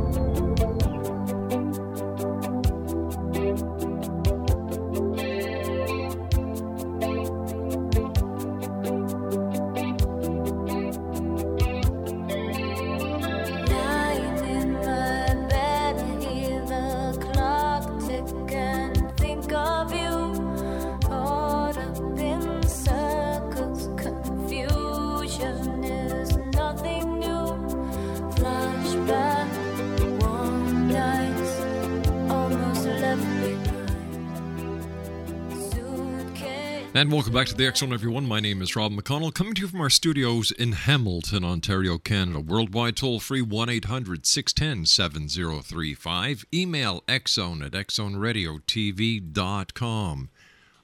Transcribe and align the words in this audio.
And 37.01 37.11
welcome 37.11 37.33
back 37.33 37.47
to 37.47 37.55
the 37.55 37.65
X 37.65 37.79
Zone, 37.79 37.93
everyone. 37.93 38.27
My 38.27 38.39
name 38.39 38.61
is 38.61 38.75
Rob 38.75 38.91
McConnell, 38.91 39.33
coming 39.33 39.55
to 39.55 39.61
you 39.61 39.67
from 39.67 39.81
our 39.81 39.89
studios 39.89 40.51
in 40.51 40.73
Hamilton, 40.73 41.43
Ontario, 41.43 41.97
Canada. 41.97 42.39
Worldwide 42.39 42.95
toll 42.95 43.19
free 43.19 43.41
1 43.41 43.69
800 43.69 44.27
610 44.27 44.85
7035. 44.85 46.45
Email 46.53 47.01
xzone 47.07 47.65
at 47.65 47.71
xzoneradiotv.com. 47.71 50.29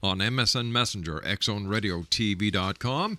On 0.02 0.18
MSN 0.18 0.72
Messenger, 0.72 1.20
xzoneradiotv.com. 1.20 3.18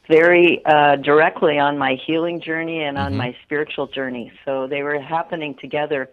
very 0.09 0.63
uh, 0.67 0.97
directly 0.97 1.59
on 1.59 1.79
my 1.79 1.97
healing 2.07 2.41
journey 2.41 2.83
and 2.83 2.99
on 2.99 3.17
my 3.17 3.35
spiritual 3.45 3.87
journey. 3.87 4.33
So 4.45 4.67
they 4.67 4.83
were 4.83 5.01
happening 5.01 5.55
together 5.61 6.11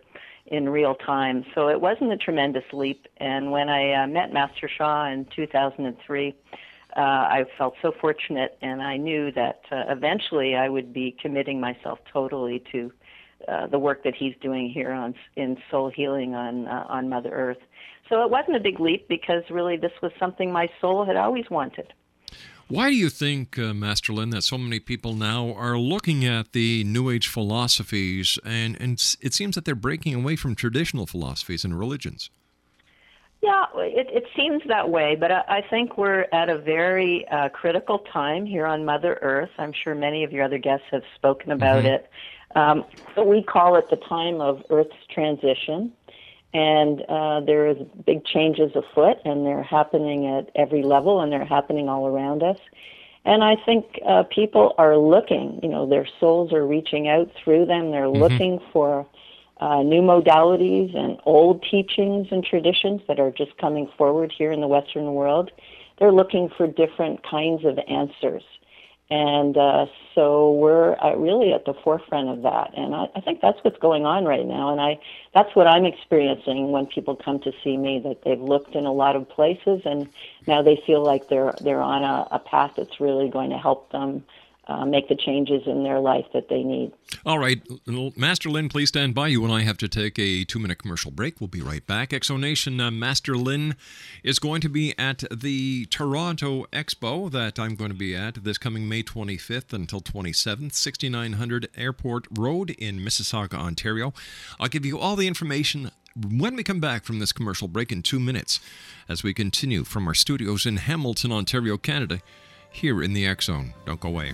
in 0.47 0.69
real 0.69 0.95
time. 0.95 1.45
So 1.55 1.69
it 1.69 1.79
wasn't 1.79 2.11
a 2.11 2.17
tremendous 2.17 2.63
leap. 2.73 3.07
And 3.17 3.51
when 3.51 3.69
I 3.69 4.03
uh, 4.03 4.07
met 4.07 4.33
Master 4.33 4.69
Sha 4.69 5.05
in 5.07 5.25
2003, 5.35 6.35
uh, 6.95 6.99
I 6.99 7.45
felt 7.57 7.75
so 7.81 7.93
fortunate, 8.01 8.57
and 8.61 8.81
I 8.81 8.97
knew 8.97 9.31
that 9.31 9.61
uh, 9.71 9.83
eventually 9.87 10.55
I 10.55 10.67
would 10.67 10.91
be 10.91 11.15
committing 11.21 11.61
myself 11.61 11.99
totally 12.11 12.61
to 12.73 12.91
uh, 13.47 13.67
the 13.67 13.79
work 13.79 14.03
that 14.03 14.13
he's 14.13 14.35
doing 14.41 14.69
here 14.69 14.91
on 14.91 15.15
in 15.37 15.57
soul 15.71 15.89
healing 15.89 16.35
on 16.35 16.67
uh, 16.67 16.85
on 16.89 17.07
Mother 17.07 17.31
Earth. 17.31 17.57
So 18.09 18.23
it 18.23 18.29
wasn't 18.29 18.57
a 18.57 18.59
big 18.59 18.79
leap 18.81 19.07
because 19.07 19.43
really 19.49 19.77
this 19.77 19.93
was 20.01 20.11
something 20.19 20.51
my 20.51 20.67
soul 20.81 21.05
had 21.05 21.15
always 21.15 21.49
wanted. 21.49 21.93
Why 22.71 22.89
do 22.89 22.95
you 22.95 23.09
think, 23.09 23.59
uh, 23.59 23.73
Master 23.73 24.13
Lynn, 24.13 24.29
that 24.29 24.43
so 24.43 24.57
many 24.57 24.79
people 24.79 25.13
now 25.13 25.53
are 25.55 25.77
looking 25.77 26.23
at 26.23 26.53
the 26.53 26.85
New 26.85 27.09
Age 27.09 27.27
philosophies 27.27 28.39
and, 28.45 28.79
and 28.79 28.93
it 29.19 29.33
seems 29.33 29.55
that 29.55 29.65
they're 29.65 29.75
breaking 29.75 30.15
away 30.15 30.37
from 30.37 30.55
traditional 30.55 31.05
philosophies 31.05 31.65
and 31.65 31.77
religions? 31.77 32.29
Yeah, 33.41 33.65
it, 33.75 34.07
it 34.11 34.23
seems 34.37 34.61
that 34.69 34.89
way, 34.89 35.17
but 35.19 35.33
I, 35.33 35.43
I 35.49 35.61
think 35.69 35.97
we're 35.97 36.27
at 36.31 36.47
a 36.47 36.59
very 36.59 37.27
uh, 37.27 37.49
critical 37.49 37.99
time 38.13 38.45
here 38.45 38.65
on 38.65 38.85
Mother 38.85 39.19
Earth. 39.21 39.49
I'm 39.57 39.73
sure 39.73 39.93
many 39.93 40.23
of 40.23 40.31
your 40.31 40.45
other 40.45 40.57
guests 40.57 40.85
have 40.91 41.03
spoken 41.15 41.51
about 41.51 41.83
mm-hmm. 41.83 41.95
it. 41.95 42.09
Um, 42.55 42.85
we 43.25 43.43
call 43.43 43.75
it 43.75 43.89
the 43.89 43.97
time 43.97 44.39
of 44.39 44.63
Earth's 44.69 44.95
transition 45.13 45.91
and 46.53 47.01
uh, 47.07 47.39
there 47.41 47.67
is 47.67 47.77
big 48.05 48.25
changes 48.25 48.71
afoot, 48.75 49.17
and 49.23 49.45
they're 49.45 49.63
happening 49.63 50.27
at 50.27 50.49
every 50.55 50.83
level, 50.83 51.21
and 51.21 51.31
they're 51.31 51.45
happening 51.45 51.87
all 51.87 52.07
around 52.07 52.43
us. 52.43 52.57
And 53.23 53.43
I 53.43 53.55
think 53.55 53.99
uh, 54.05 54.23
people 54.23 54.73
are 54.77 54.97
looking, 54.97 55.59
you 55.61 55.69
know, 55.69 55.87
their 55.87 56.07
souls 56.19 56.51
are 56.51 56.65
reaching 56.65 57.07
out 57.07 57.29
through 57.41 57.65
them. 57.65 57.91
They're 57.91 58.03
mm-hmm. 58.03 58.21
looking 58.21 58.59
for 58.73 59.05
uh, 59.59 59.83
new 59.83 60.01
modalities 60.01 60.97
and 60.97 61.19
old 61.25 61.63
teachings 61.69 62.27
and 62.31 62.43
traditions 62.43 63.01
that 63.07 63.19
are 63.19 63.31
just 63.31 63.55
coming 63.57 63.87
forward 63.97 64.33
here 64.35 64.51
in 64.51 64.59
the 64.59 64.67
Western 64.67 65.13
world. 65.13 65.51
They're 65.99 66.11
looking 66.11 66.49
for 66.57 66.65
different 66.65 67.21
kinds 67.23 67.63
of 67.63 67.77
answers. 67.87 68.43
And 69.11 69.57
uh, 69.57 69.87
so 70.15 70.53
we're 70.53 70.95
uh, 71.03 71.15
really 71.17 71.51
at 71.51 71.65
the 71.65 71.73
forefront 71.73 72.29
of 72.29 72.43
that. 72.43 72.71
And 72.77 72.95
I, 72.95 73.07
I 73.13 73.19
think 73.19 73.41
that's 73.41 73.59
what's 73.61 73.77
going 73.79 74.05
on 74.05 74.23
right 74.23 74.45
now. 74.45 74.71
And 74.71 74.79
I, 74.79 74.97
that's 75.33 75.53
what 75.53 75.67
I'm 75.67 75.83
experiencing 75.83 76.71
when 76.71 76.85
people 76.85 77.17
come 77.17 77.37
to 77.41 77.51
see 77.61 77.75
me, 77.75 77.99
that 78.05 78.23
they've 78.23 78.39
looked 78.39 78.73
in 78.73 78.85
a 78.85 78.93
lot 78.93 79.17
of 79.17 79.27
places 79.27 79.81
and 79.83 80.07
now 80.47 80.61
they 80.61 80.81
feel 80.87 81.03
like 81.03 81.27
they're, 81.27 81.53
they're 81.59 81.81
on 81.81 82.03
a, 82.03 82.25
a 82.31 82.39
path 82.39 82.71
that's 82.77 83.01
really 83.01 83.29
going 83.29 83.49
to 83.49 83.57
help 83.57 83.91
them 83.91 84.23
uh, 84.67 84.85
make 84.85 85.09
the 85.09 85.15
changes 85.15 85.63
in 85.65 85.83
their 85.83 85.99
life 85.99 86.25
that 86.33 86.47
they 86.49 86.63
need. 86.63 86.91
All 87.25 87.39
right, 87.39 87.61
Master 88.15 88.49
Lynn, 88.49 88.69
please 88.69 88.89
stand 88.89 89.15
by. 89.15 89.27
You 89.27 89.43
and 89.43 89.51
I 89.51 89.61
have 89.61 89.77
to 89.79 89.87
take 89.87 90.19
a 90.19 90.43
two 90.43 90.59
minute 90.59 90.77
commercial 90.77 91.11
break. 91.11 91.41
We'll 91.41 91.47
be 91.47 91.61
right 91.61 91.85
back. 91.85 92.11
Exonation 92.11 92.79
uh, 92.79 92.91
Master 92.91 93.35
Lynn 93.35 93.75
is 94.23 94.39
going 94.39 94.61
to 94.61 94.69
be 94.69 94.97
at 94.99 95.23
the 95.31 95.85
Toronto 95.87 96.65
Expo 96.71 97.31
that 97.31 97.59
I'm 97.59 97.75
going 97.75 97.91
to 97.91 97.97
be 97.97 98.15
at 98.15 98.43
this 98.43 98.57
coming 98.57 98.87
May 98.87 99.03
25th 99.03 99.73
until 99.73 99.99
27th, 99.99 100.73
6900 100.73 101.69
Airport 101.75 102.27
Road 102.37 102.69
in 102.71 102.99
Mississauga, 102.99 103.55
Ontario. 103.55 104.13
I'll 104.59 104.67
give 104.67 104.85
you 104.85 104.99
all 104.99 105.15
the 105.15 105.27
information 105.27 105.91
when 106.15 106.55
we 106.55 106.63
come 106.63 106.79
back 106.79 107.03
from 107.03 107.19
this 107.19 107.31
commercial 107.31 107.67
break 107.67 107.91
in 107.91 108.03
two 108.03 108.19
minutes 108.19 108.59
as 109.09 109.23
we 109.23 109.33
continue 109.33 109.83
from 109.83 110.07
our 110.07 110.13
studios 110.13 110.65
in 110.65 110.77
Hamilton, 110.77 111.31
Ontario, 111.31 111.77
Canada 111.77 112.21
here 112.71 113.03
in 113.03 113.13
the 113.13 113.27
X 113.27 113.45
Zone. 113.45 113.73
Don't 113.85 113.99
go 113.99 114.09
away. 114.09 114.33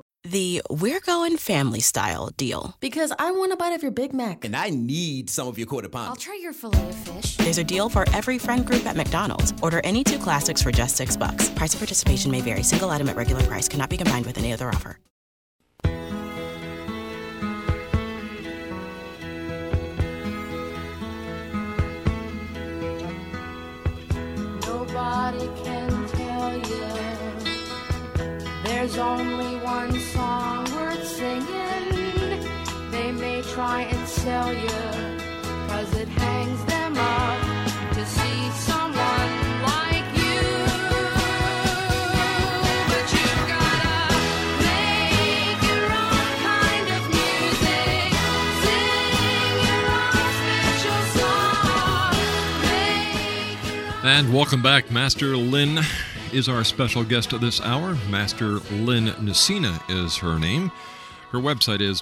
the 0.23 0.61
We're 0.69 0.99
Going 0.99 1.37
Family 1.37 1.79
Style 1.79 2.29
deal. 2.37 2.75
Because 2.79 3.11
I 3.17 3.31
want 3.31 3.53
a 3.53 3.57
bite 3.57 3.73
of 3.73 3.81
your 3.81 3.91
Big 3.91 4.13
Mac. 4.13 4.45
And 4.45 4.55
I 4.55 4.69
need 4.69 5.29
some 5.29 5.47
of 5.47 5.57
your 5.57 5.67
quarter 5.67 5.89
pound. 5.89 6.09
I'll 6.09 6.15
try 6.15 6.39
your 6.41 6.53
filet 6.53 6.89
of 6.89 6.95
fish. 6.95 7.37
There's 7.37 7.57
a 7.57 7.63
deal 7.63 7.89
for 7.89 8.05
every 8.13 8.37
friend 8.37 8.65
group 8.65 8.85
at 8.85 8.95
McDonald's. 8.95 9.53
Order 9.61 9.81
any 9.83 10.03
two 10.03 10.19
classics 10.19 10.61
for 10.61 10.71
just 10.71 10.95
six 10.95 11.17
bucks. 11.17 11.49
Price 11.49 11.73
of 11.73 11.79
participation 11.79 12.31
may 12.31 12.41
vary. 12.41 12.63
Single 12.63 12.89
item 12.89 13.09
at 13.09 13.15
regular 13.15 13.43
price 13.43 13.67
cannot 13.67 13.89
be 13.89 13.97
combined 13.97 14.25
with 14.25 14.37
any 14.37 14.53
other 14.53 14.69
offer. 14.69 14.99
Nobody 24.67 25.47
can 25.63 26.07
tell 26.07 26.57
you 26.57 26.87
there's 28.63 28.97
only 28.97 29.50
and 34.23 34.51
you, 34.51 34.67
cause 35.67 35.93
it 35.97 36.07
hangs 36.07 36.63
them 36.65 36.95
up 36.95 37.41
to 37.93 38.05
see 38.05 38.51
someone 38.51 39.31
like 39.63 40.05
you. 40.15 40.41
But 42.87 43.11
you've 43.11 43.47
gotta 43.47 44.13
make 44.61 45.61
your 45.63 45.85
own 45.85 46.37
kind 46.37 46.87
of 46.97 47.01
music, 47.09 48.13
sing 48.61 49.57
your 49.65 49.85
own 49.89 50.29
special 50.37 51.01
song. 51.19 52.13
And 54.03 54.31
welcome 54.31 54.61
back, 54.61 54.91
Master 54.91 55.35
Lynn 55.35 55.79
is 56.31 56.47
our 56.47 56.63
special 56.63 57.03
guest 57.03 57.33
this 57.41 57.59
hour. 57.61 57.97
Master 58.09 58.59
Lynn 58.71 59.07
Nusyna 59.07 59.81
is 59.89 60.17
her 60.17 60.37
name. 60.37 60.71
Her 61.31 61.39
website 61.39 61.81
is 61.81 61.99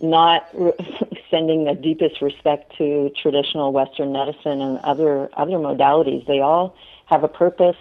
not 0.02 0.48
re- 0.54 0.72
sending 1.30 1.66
the 1.66 1.76
deepest 1.76 2.22
respect 2.22 2.76
to 2.78 3.12
traditional 3.22 3.74
Western 3.74 4.14
medicine 4.14 4.62
and 4.62 4.78
other 4.80 5.30
other 5.34 5.58
modalities. 5.58 6.26
They 6.26 6.40
all 6.40 6.76
have 7.08 7.24
a 7.26 7.28
purpose. 7.28 7.78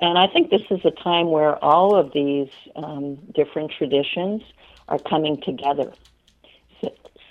And 0.00 0.18
I 0.18 0.26
think 0.26 0.50
this 0.50 0.62
is 0.70 0.84
a 0.84 0.90
time 0.90 1.30
where 1.30 1.62
all 1.64 1.94
of 1.96 2.12
these 2.12 2.50
um, 2.76 3.14
different 3.34 3.70
traditions 3.70 4.42
are 4.88 4.98
coming 4.98 5.40
together. 5.40 5.92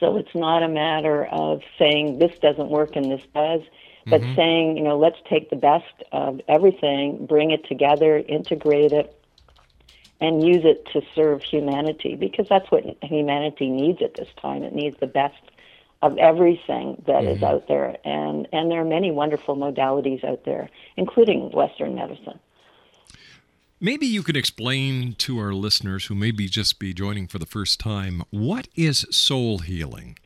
So, 0.01 0.17
it's 0.17 0.35
not 0.35 0.63
a 0.63 0.67
matter 0.67 1.27
of 1.27 1.61
saying 1.79 2.17
this 2.19 2.31
doesn't 2.41 2.69
work 2.69 2.95
and 2.95 3.11
this 3.11 3.21
does, 3.35 3.61
but 4.09 4.21
Mhm. 4.21 4.35
saying, 4.35 4.77
you 4.77 4.83
know, 4.83 4.97
let's 4.97 5.21
take 5.29 5.49
the 5.49 5.55
best 5.55 6.03
of 6.11 6.41
everything, 6.49 7.25
bring 7.27 7.51
it 7.51 7.63
together, 7.65 8.17
integrate 8.27 8.93
it, 8.93 9.13
and 10.19 10.45
use 10.45 10.65
it 10.65 10.85
to 10.93 11.01
serve 11.15 11.43
humanity 11.43 12.15
because 12.15 12.47
that's 12.49 12.69
what 12.71 12.83
humanity 13.03 13.69
needs 13.69 14.01
at 14.01 14.15
this 14.15 14.27
time. 14.41 14.63
It 14.63 14.73
needs 14.73 14.97
the 14.99 15.07
best 15.07 15.41
of 16.01 16.17
everything 16.17 17.01
that 17.05 17.25
is 17.27 17.43
out 17.43 17.67
there, 17.67 17.95
and 18.03 18.47
and 18.51 18.71
there 18.71 18.81
are 18.81 18.85
many 18.85 19.11
wonderful 19.11 19.55
modalities 19.55 20.23
out 20.23 20.45
there, 20.45 20.69
including 20.97 21.51
Western 21.51 21.93
medicine. 21.95 22.39
Maybe 23.83 24.05
you 24.05 24.21
could 24.21 24.37
explain 24.37 25.13
to 25.13 25.39
our 25.39 25.53
listeners 25.53 26.05
who 26.05 26.13
maybe 26.13 26.47
just 26.47 26.77
be 26.77 26.93
joining 26.93 27.25
for 27.25 27.39
the 27.39 27.47
first 27.47 27.79
time 27.79 28.21
what 28.29 28.67
is 28.75 29.07
soul 29.09 29.57
healing? 29.57 30.19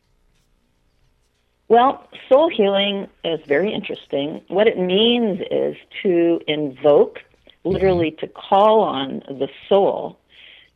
Well, 1.68 2.06
soul 2.28 2.50
healing 2.50 3.08
is 3.24 3.40
very 3.46 3.72
interesting. 3.72 4.42
What 4.48 4.66
it 4.66 4.78
means 4.78 5.40
is 5.50 5.74
to 6.02 6.38
invoke, 6.46 7.20
literally 7.64 8.10
to 8.20 8.26
call 8.26 8.80
on 8.80 9.22
the 9.26 9.48
soul 9.70 10.18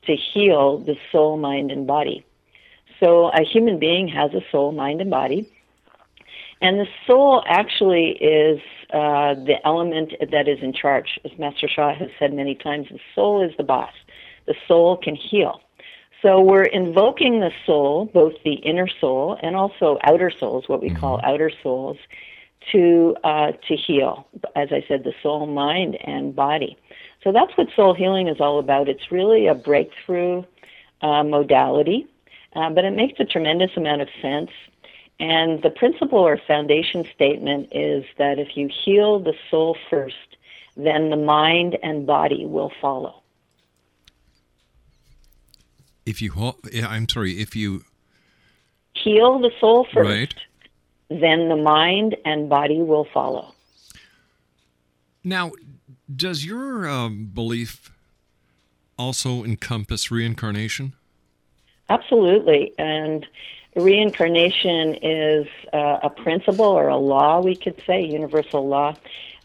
to 0.06 0.16
heal 0.16 0.78
the 0.78 0.96
soul, 1.12 1.36
mind, 1.36 1.70
and 1.70 1.86
body. 1.86 2.24
So 2.98 3.28
a 3.28 3.42
human 3.42 3.78
being 3.78 4.08
has 4.08 4.32
a 4.32 4.40
soul, 4.50 4.72
mind, 4.72 5.02
and 5.02 5.10
body. 5.10 5.52
And 6.60 6.78
the 6.78 6.86
soul 7.06 7.42
actually 7.46 8.10
is 8.20 8.60
uh, 8.92 9.34
the 9.34 9.56
element 9.64 10.12
that 10.30 10.48
is 10.48 10.58
in 10.62 10.72
charge. 10.72 11.18
As 11.24 11.30
Master 11.38 11.68
Sha 11.68 11.94
has 11.94 12.10
said 12.18 12.34
many 12.34 12.54
times, 12.54 12.88
the 12.90 12.98
soul 13.14 13.42
is 13.42 13.52
the 13.56 13.62
boss. 13.64 13.92
The 14.46 14.54
soul 14.68 14.96
can 14.96 15.14
heal. 15.14 15.60
So 16.22 16.40
we're 16.40 16.64
invoking 16.64 17.40
the 17.40 17.50
soul, 17.64 18.10
both 18.12 18.34
the 18.44 18.54
inner 18.54 18.88
soul 19.00 19.38
and 19.42 19.56
also 19.56 19.98
outer 20.04 20.30
souls, 20.30 20.68
what 20.68 20.82
we 20.82 20.90
call 20.90 21.18
outer 21.24 21.50
souls, 21.62 21.96
to 22.72 23.16
uh, 23.24 23.52
to 23.68 23.76
heal. 23.76 24.26
As 24.54 24.68
I 24.70 24.84
said, 24.86 25.04
the 25.04 25.14
soul, 25.22 25.46
mind, 25.46 25.96
and 26.04 26.36
body. 26.36 26.76
So 27.24 27.32
that's 27.32 27.56
what 27.56 27.68
soul 27.74 27.94
healing 27.94 28.28
is 28.28 28.38
all 28.38 28.58
about. 28.58 28.88
It's 28.88 29.10
really 29.10 29.46
a 29.46 29.54
breakthrough 29.54 30.42
uh, 31.00 31.22
modality, 31.22 32.06
uh, 32.54 32.68
but 32.70 32.84
it 32.84 32.90
makes 32.90 33.18
a 33.18 33.24
tremendous 33.24 33.70
amount 33.76 34.02
of 34.02 34.08
sense. 34.20 34.50
And 35.20 35.62
the 35.62 35.70
principle 35.70 36.18
or 36.18 36.38
foundation 36.46 37.04
statement 37.14 37.68
is 37.72 38.04
that 38.16 38.38
if 38.38 38.56
you 38.56 38.68
heal 38.84 39.20
the 39.20 39.34
soul 39.50 39.76
first, 39.90 40.16
then 40.76 41.10
the 41.10 41.16
mind 41.16 41.78
and 41.82 42.06
body 42.06 42.46
will 42.46 42.72
follow. 42.80 43.22
If 46.06 46.22
you, 46.22 46.32
I'm 46.82 47.08
sorry, 47.08 47.38
if 47.40 47.54
you, 47.54 47.84
Heal 48.94 49.38
the 49.38 49.50
soul 49.60 49.86
first, 49.92 50.08
right. 50.08 50.34
then 51.08 51.48
the 51.48 51.56
mind 51.56 52.16
and 52.24 52.48
body 52.48 52.82
will 52.82 53.06
follow. 53.14 53.54
Now, 55.22 55.52
does 56.14 56.44
your 56.44 56.88
um, 56.88 57.30
belief 57.32 57.92
also 58.98 59.44
encompass 59.44 60.10
reincarnation? 60.10 60.94
Absolutely. 61.88 62.72
And 62.78 63.26
reincarnation 63.76 64.96
is 65.02 65.46
uh, 65.72 65.98
a 66.02 66.10
principle 66.10 66.66
or 66.66 66.88
a 66.88 66.96
law, 66.96 67.40
we 67.40 67.56
could 67.56 67.80
say, 67.86 68.02
universal 68.02 68.66
law, 68.68 68.96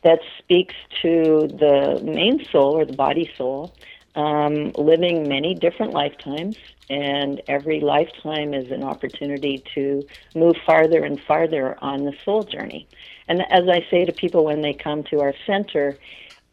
that 0.04 0.20
speaks 0.40 0.76
to 1.02 1.48
the 1.60 2.00
main 2.04 2.46
soul 2.52 2.78
or 2.78 2.86
the 2.86 2.94
body 2.94 3.30
soul 3.38 3.76
um, 4.16 4.72
living 4.78 5.28
many 5.28 5.54
different 5.54 5.94
lifetimes. 5.94 6.56
And 6.90 7.42
every 7.48 7.80
lifetime 7.80 8.54
is 8.54 8.72
an 8.72 8.84
opportunity 8.84 9.64
to 9.74 10.06
move 10.36 10.56
farther 10.66 11.04
and 11.04 11.20
farther 11.28 11.78
on 11.82 12.06
the 12.06 12.14
soul 12.24 12.44
journey. 12.44 12.88
And 13.28 13.42
as 13.50 13.68
I 13.68 13.86
say 13.90 14.06
to 14.06 14.12
people 14.12 14.46
when 14.46 14.62
they 14.62 14.74
come 14.74 15.04
to 15.06 15.22
our 15.22 15.34
center, 15.48 15.98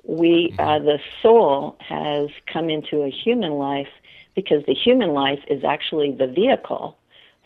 we 0.05 0.55
uh, 0.59 0.79
the 0.79 0.99
soul 1.21 1.77
has 1.81 2.31
come 2.51 2.71
into 2.71 3.03
a 3.03 3.11
human 3.11 3.53
life 3.53 3.89
because 4.35 4.65
the 4.67 4.75
human 4.75 5.11
life 5.11 5.41
is 5.49 5.63
actually 5.65 6.13
the 6.13 6.27
vehicle 6.27 6.97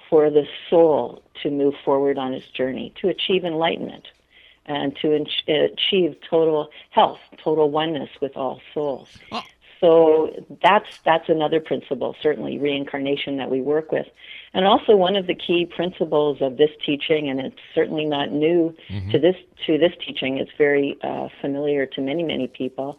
for 0.08 0.30
the 0.30 0.46
soul 0.70 1.22
to 1.42 1.50
move 1.50 1.74
forward 1.84 2.18
on 2.18 2.32
its 2.34 2.46
journey 2.48 2.92
to 3.00 3.08
achieve 3.08 3.44
enlightenment 3.44 4.06
and 4.66 4.96
to 4.96 5.12
ach- 5.14 5.48
achieve 5.48 6.16
total 6.28 6.70
health, 6.90 7.20
total 7.42 7.70
oneness 7.70 8.10
with 8.20 8.36
all 8.36 8.60
souls. 8.74 9.08
So 9.80 10.30
that's 10.62 10.86
that's 11.04 11.28
another 11.28 11.60
principle, 11.60 12.16
certainly 12.22 12.58
reincarnation 12.58 13.36
that 13.36 13.50
we 13.50 13.60
work 13.60 13.92
with, 13.92 14.06
and 14.54 14.64
also 14.64 14.96
one 14.96 15.16
of 15.16 15.26
the 15.26 15.34
key 15.34 15.66
principles 15.66 16.38
of 16.40 16.56
this 16.56 16.70
teaching, 16.84 17.28
and 17.28 17.40
it's 17.40 17.60
certainly 17.74 18.06
not 18.06 18.32
new 18.32 18.74
to 19.10 19.18
this 19.18 19.36
to 19.66 19.76
this 19.76 19.92
teaching. 20.04 20.38
It's 20.38 20.50
very 20.56 20.96
uh, 21.02 21.28
familiar 21.42 21.84
to 21.86 22.00
many 22.00 22.22
many 22.22 22.46
people. 22.46 22.98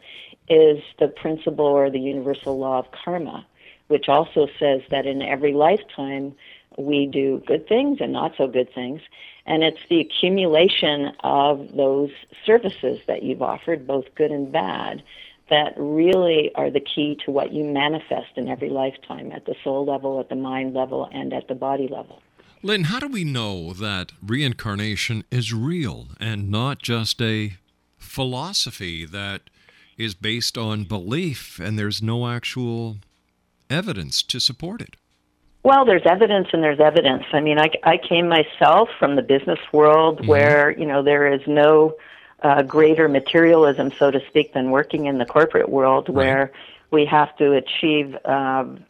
Is 0.50 0.82
the 1.00 1.08
principle 1.08 1.66
or 1.66 1.90
the 1.90 2.00
universal 2.00 2.58
law 2.58 2.80
of 2.80 2.86
karma, 2.92 3.46
which 3.88 4.08
also 4.08 4.48
says 4.60 4.82
that 4.92 5.06
in 5.08 5.22
every 5.22 5.54
lifetime 5.54 6.36
we 6.78 7.08
do 7.08 7.42
good 7.46 7.68
things 7.68 7.98
and 8.00 8.14
not 8.14 8.34
so 8.38 8.48
good 8.48 8.74
things, 8.74 9.02
and 9.46 9.64
it's 9.64 9.80
the 9.90 10.00
accumulation 10.00 11.12
of 11.24 11.76
those 11.76 12.12
services 12.46 13.00
that 13.08 13.24
you've 13.24 13.42
offered, 13.42 13.88
both 13.88 14.06
good 14.16 14.32
and 14.32 14.52
bad, 14.52 15.02
that 15.50 15.74
really 15.78 16.52
are 16.56 16.70
the 16.70 16.82
key 16.82 17.18
to 17.26 17.32
what 17.32 17.54
you 17.54 17.64
manifest 17.64 18.30
in 18.36 18.48
every 18.48 18.70
lifetime 18.70 19.32
at 19.32 19.46
the 19.46 19.56
soul 19.64 19.86
level, 19.86 20.20
at 20.20 20.30
the 20.30 20.36
mind 20.36 20.74
level, 20.74 21.10
and 21.12 21.34
at 21.34 21.48
the 21.48 21.56
body 21.56 21.88
level. 21.88 22.22
Lynn, 22.62 22.86
how 22.86 23.00
do 23.00 23.08
we 23.08 23.24
know 23.24 23.72
that 23.74 24.12
reincarnation 24.26 25.24
is 25.32 25.54
real 25.54 26.08
and 26.20 26.52
not 26.52 26.82
just 26.82 27.22
a 27.22 27.56
philosophy 27.98 29.06
that 29.06 29.44
is 29.98 30.14
based 30.16 30.58
on 30.58 30.84
belief 30.84 31.60
and 31.60 31.78
there's 31.78 32.02
no 32.02 32.28
actual 32.28 32.98
evidence 33.70 34.22
to 34.24 34.40
support 34.40 34.82
it? 34.82 34.96
Well, 35.68 35.84
there's 35.84 36.06
evidence 36.06 36.48
and 36.54 36.64
there's 36.64 36.80
evidence. 36.80 37.26
I 37.34 37.42
mean, 37.42 37.60
I, 37.60 37.70
I 37.84 37.98
came 37.98 38.30
myself 38.30 38.88
from 38.98 39.18
the 39.18 39.22
business 39.22 39.60
world 39.74 40.26
where, 40.26 40.72
you 40.72 40.86
know, 40.86 41.04
there 41.04 41.30
is 41.30 41.42
no 41.46 41.98
uh, 42.42 42.62
greater 42.62 43.10
materialism, 43.10 43.92
so 44.00 44.10
to 44.10 44.22
speak, 44.30 44.54
than 44.54 44.72
working 44.72 45.08
in 45.08 45.18
the 45.18 45.26
corporate 45.26 45.68
world 45.68 46.08
where 46.08 46.54
we 46.90 47.04
have 47.04 47.36
to 47.40 47.52
achieve 47.52 48.16
um, 48.24 48.86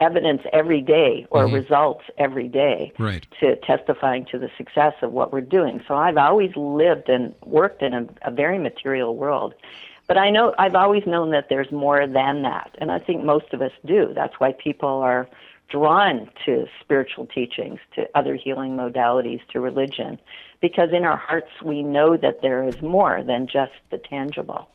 evidence 0.00 0.42
every 0.52 0.80
day 0.80 1.28
or 1.30 1.44
Mhm. 1.44 1.52
results 1.52 2.02
every 2.18 2.48
day 2.48 2.92
Right. 2.98 3.24
to 3.38 3.54
testifying 3.54 4.24
to 4.32 4.38
the 4.40 4.50
success 4.58 4.94
of 5.02 5.12
what 5.12 5.32
we're 5.32 5.42
doing. 5.42 5.80
So 5.86 5.94
I've 5.94 6.16
always 6.16 6.56
lived 6.56 7.08
and 7.08 7.36
worked 7.44 7.82
in 7.82 7.94
a, 7.94 8.04
a 8.22 8.32
very 8.32 8.58
material 8.58 9.14
world. 9.14 9.54
But 10.08 10.18
I 10.18 10.30
know 10.30 10.54
I've 10.58 10.74
always 10.74 11.06
known 11.06 11.30
that 11.30 11.48
there's 11.48 11.70
more 11.70 12.04
than 12.06 12.42
that, 12.42 12.74
and 12.78 12.90
I 12.90 12.98
think 12.98 13.22
most 13.22 13.52
of 13.52 13.62
us 13.62 13.72
do. 13.84 14.12
That's 14.12 14.34
why 14.40 14.52
people 14.52 14.88
are 14.88 15.28
drawn 15.68 16.30
to 16.44 16.66
spiritual 16.80 17.26
teachings, 17.26 17.80
to 17.94 18.08
other 18.14 18.34
healing 18.34 18.76
modalities, 18.76 19.40
to 19.52 19.60
religion, 19.60 20.18
because 20.60 20.90
in 20.92 21.04
our 21.04 21.16
hearts 21.16 21.50
we 21.64 21.82
know 21.82 22.16
that 22.16 22.42
there 22.42 22.66
is 22.66 22.80
more 22.82 23.22
than 23.22 23.46
just 23.46 23.72
the 23.90 23.98
tangible. 23.98 24.68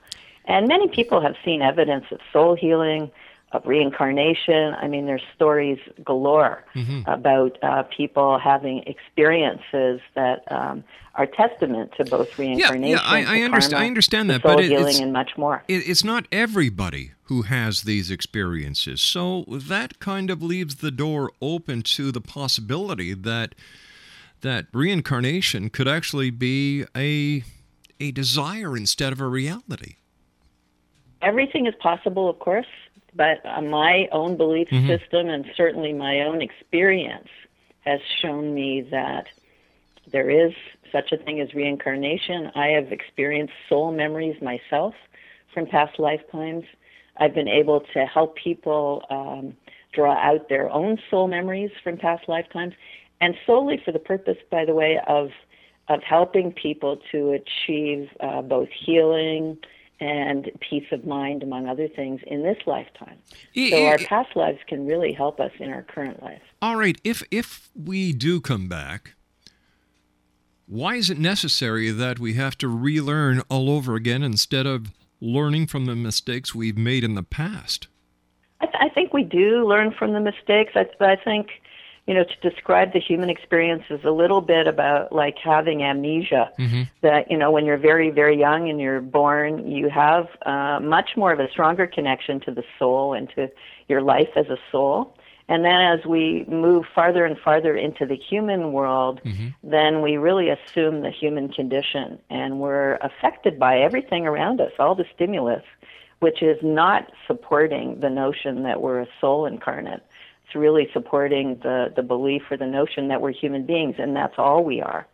And 0.46 0.68
many 0.68 0.88
people 0.88 1.22
have 1.22 1.36
seen 1.46 1.62
evidence 1.62 2.06
of 2.12 2.20
soul 2.34 2.56
healing, 2.56 3.12
of 3.54 3.66
reincarnation. 3.66 4.74
I 4.82 4.88
mean, 4.88 5.06
there's 5.06 5.24
stories 5.36 5.80
galore 6.04 6.64
about 7.06 7.62
uh, 7.64 7.84
people 7.96 8.40
having 8.40 8.84
experiences 8.88 10.00
that 10.16 10.50
um, 10.52 10.84
are 11.16 11.26
testament 11.26 11.92
to 11.98 12.06
both 12.06 12.40
reincarnation, 12.40 12.84
yeah, 12.84 13.00
I, 13.04 13.40
I, 13.40 13.42
understand, 13.42 13.74
karma, 13.74 13.86
I 13.86 13.88
understand 13.88 14.30
that, 14.30 14.42
but 14.42 14.60
it, 14.62 14.70
healing, 14.70 14.88
it's, 14.88 15.00
and 15.00 15.12
much 15.12 15.38
more. 15.38 15.64
It, 15.68 15.90
it's 15.90 16.04
not 16.04 16.28
everybody 16.32 17.12
who 17.24 17.42
has 17.44 17.82
these 17.82 18.10
experiences. 18.10 19.02
So 19.02 19.44
that 19.48 20.00
kind 20.00 20.30
of 20.30 20.42
leaves 20.42 20.76
the 20.76 20.92
door 20.92 21.32
open 21.42 21.82
to 21.82 22.12
the 22.12 22.22
possibility 22.22 23.14
that 23.14 23.56
that 24.40 24.68
reincarnation 24.74 25.70
could 25.70 25.88
actually 25.88 26.30
be 26.32 26.86
a 26.96 27.44
a 28.00 28.12
desire 28.12 28.76
instead 28.76 29.12
of 29.14 29.22
a 29.22 29.28
reality. 29.28 29.96
everything 31.22 31.68
is 31.68 31.76
possible, 31.80 32.30
of 32.30 32.40
course, 32.40 32.66
but 33.16 33.46
uh, 33.46 33.62
my 33.62 34.08
own 34.12 34.38
belief 34.38 34.70
Mhm. 34.70 34.88
system 34.88 35.30
and 35.30 35.46
certainly 35.56 35.94
my 35.94 36.22
own 36.22 36.42
experience 36.42 37.30
has 37.82 38.00
shown 38.22 38.54
me 38.54 38.82
that 38.82 39.28
there 40.12 40.30
is 40.30 40.54
such 40.92 41.12
a 41.12 41.18
thing 41.18 41.40
as 41.40 41.54
reincarnation. 41.54 42.52
I 42.56 42.68
have 42.68 42.92
experienced 42.92 43.54
soul 43.70 43.92
memories 43.92 44.42
myself 44.42 44.94
from 45.54 45.66
past 45.66 46.00
lifetimes. 46.00 46.66
I've 47.18 47.34
been 47.34 47.48
able 47.48 47.82
to 47.94 48.06
help 48.06 48.36
people 48.36 49.06
um, 49.10 49.56
draw 49.94 50.14
out 50.14 50.50
their 50.50 50.70
own 50.70 50.98
soul 51.10 51.28
memories 51.28 51.72
from 51.84 51.98
past 51.98 52.28
lifetimes, 52.28 52.74
and 53.20 53.36
solely 53.46 53.78
for 53.84 53.92
the 53.92 54.00
purpose, 54.00 54.38
by 54.50 54.66
the 54.66 54.74
way, 54.74 55.00
of 55.08 55.32
of 55.88 56.02
helping 56.04 56.54
people 56.54 56.98
to 57.12 57.32
achieve 57.32 58.10
uh, 58.22 58.42
both 58.42 58.70
healing 58.70 59.58
and 60.02 60.52
peace 60.60 60.88
of 60.92 61.06
mind, 61.06 61.44
among 61.44 61.68
other 61.68 61.88
things, 61.88 62.20
in 62.26 62.42
this 62.42 62.58
lifetime. 62.66 63.20
So 63.56 63.86
our 63.86 64.00
past 64.00 64.36
lives 64.36 64.58
can 64.68 64.86
really 64.88 65.14
help 65.14 65.40
us 65.40 65.52
in 65.60 65.70
our 65.72 65.84
current 65.84 66.22
life. 66.22 66.42
All 66.62 66.76
right, 66.76 67.00
if 67.04 67.24
if 67.32 67.70
we 67.76 68.12
do 68.12 68.42
come 68.42 68.68
back, 68.68 69.14
why 70.66 70.96
is 70.96 71.10
it 71.10 71.20
necessary 71.20 71.92
that 71.92 72.18
we 72.18 72.34
have 72.34 72.58
to 72.58 72.68
relearn 72.68 73.42
all 73.50 73.70
over 73.70 73.96
again 73.96 74.24
instead 74.24 74.66
of 74.66 74.92
learning 75.22 75.68
from 75.68 75.86
the 75.86 75.96
mistakes 75.96 76.56
we've 76.56 76.78
made 76.78 77.04
in 77.04 77.14
the 77.14 77.24
past? 77.24 77.88
I, 78.60 78.66
th- 78.66 78.78
I 78.80 78.90
think 78.90 79.14
we 79.14 79.24
do 79.24 79.68
learn 79.68 79.94
from 79.98 80.14
the 80.14 80.20
mistakes. 80.20 80.74
I, 80.76 80.88
I 81.00 81.16
think, 81.16 81.50
you 82.08 82.14
know, 82.14 82.24
to 82.24 82.50
describe 82.50 82.94
the 82.94 83.00
human 83.00 83.30
experience 83.30 83.84
is 83.90 84.04
a 84.04 84.12
little 84.12 84.42
bit 84.42 84.68
about 84.68 85.14
like 85.14 85.38
having 85.38 85.84
amnesia. 85.84 86.52
Mm-hmm. 86.58 86.84
That 87.02 87.30
you 87.30 87.38
know, 87.38 87.52
when 87.52 87.66
you're 87.66 87.78
very, 87.78 88.10
very 88.10 88.38
young 88.38 88.70
and 88.70 88.80
you're 88.80 89.02
born, 89.02 89.70
you 89.70 89.90
have 89.90 90.28
uh, 90.46 90.80
much 90.82 91.12
more 91.16 91.32
of 91.32 91.40
a 91.40 91.50
stronger 91.52 91.88
connection 91.88 92.40
to 92.42 92.52
the 92.52 92.64
soul 92.80 93.14
and 93.14 93.30
to 93.36 93.50
your 93.88 94.02
life 94.02 94.30
as 94.36 94.48
a 94.48 94.58
soul. 94.72 95.16
And 95.48 95.66
then 95.66 95.82
as 95.82 96.06
we 96.06 96.46
move 96.48 96.86
farther 96.96 97.26
and 97.26 97.38
farther 97.38 97.76
into 97.76 98.06
the 98.06 98.16
human 98.16 98.72
world, 98.72 99.20
then 99.64 100.02
we 100.02 100.16
really 100.16 100.48
assume 100.50 101.02
the 101.02 101.12
human 101.12 101.50
condition 101.50 102.20
and 102.30 102.62
we're 102.62 102.96
affected 102.96 103.60
by 103.60 103.80
everything 103.80 104.26
around 104.26 104.62
us, 104.62 104.72
all 104.80 104.96
the 104.96 105.04
stimulus, 105.14 105.64
which 106.20 106.42
is 106.42 106.58
not 106.64 107.12
supporting 107.28 108.00
the 108.00 108.10
notion 108.10 108.64
that 108.64 108.82
we're 108.82 109.02
a 109.02 109.08
soul 109.20 109.46
incarnate. 109.46 110.02
It's 110.52 110.56
really 110.58 110.90
supporting 110.92 111.60
the, 111.64 111.94
the 111.96 112.04
belief 112.04 112.44
or 112.52 112.58
the 112.58 112.68
notion 112.68 113.08
that 113.08 113.22
we're 113.22 113.32
human 113.32 113.66
beings 113.66 113.96
and 113.98 114.16
that's 114.16 114.34
all 114.38 114.66
we 114.66 114.82
are. 114.82 115.08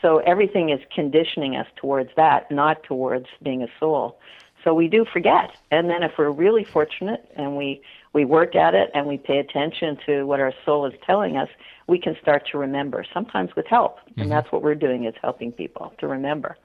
So 0.00 0.18
everything 0.18 0.70
is 0.70 0.78
conditioning 0.94 1.56
us 1.56 1.66
towards 1.74 2.10
that, 2.16 2.50
not 2.52 2.84
towards 2.84 3.26
being 3.42 3.62
a 3.62 3.68
soul. 3.80 4.20
So 4.62 4.74
we 4.74 4.86
do 4.86 5.04
forget. 5.04 5.50
And 5.72 5.90
then 5.90 6.04
if 6.04 6.12
we're 6.16 6.30
really 6.30 6.62
fortunate 6.62 7.28
and 7.36 7.56
we, 7.56 7.82
we 8.12 8.24
work 8.24 8.54
at 8.54 8.74
it 8.74 8.90
and 8.94 9.06
we 9.06 9.16
pay 9.16 9.38
attention 9.38 9.98
to 10.06 10.24
what 10.24 10.38
our 10.38 10.52
soul 10.64 10.86
is 10.86 10.94
telling 11.04 11.36
us, 11.36 11.48
we 11.88 11.98
can 11.98 12.16
start 12.22 12.46
to 12.52 12.58
remember, 12.58 13.04
sometimes 13.12 13.56
with 13.56 13.66
help. 13.66 13.98
Mhm. 14.10 14.22
And 14.22 14.30
that's 14.30 14.52
what 14.52 14.62
we're 14.62 14.74
doing 14.76 15.04
is 15.04 15.14
helping 15.20 15.50
people 15.50 15.94
to 15.98 16.06
remember. 16.06 16.56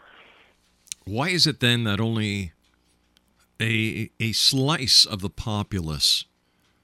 Why 1.06 1.30
is 1.30 1.48
it 1.48 1.60
then 1.60 1.86
that 1.86 2.00
only 2.00 2.52
a 3.60 4.12
a 4.20 4.32
slice 4.34 5.06
of 5.06 5.22
the 5.22 5.30
populace 5.30 6.26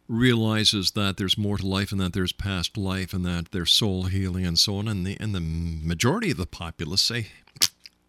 realizes 0.08 0.92
that 0.92 1.18
there's 1.18 1.38
more 1.38 1.58
to 1.58 1.68
life 1.68 1.92
and 1.92 2.00
that 2.00 2.14
there's 2.14 2.32
past 2.32 2.78
life 2.78 3.14
and 3.14 3.26
that 3.26 3.52
there's 3.52 3.72
soul 3.72 4.04
healing 4.04 4.46
and 4.46 4.58
so 4.58 4.78
on, 4.78 4.88
and 4.88 5.06
the 5.06 5.18
and 5.20 5.36
the 5.36 5.42
majority 5.42 6.32
of 6.32 6.38
the 6.38 6.46
populace 6.46 7.02
say, 7.02 7.28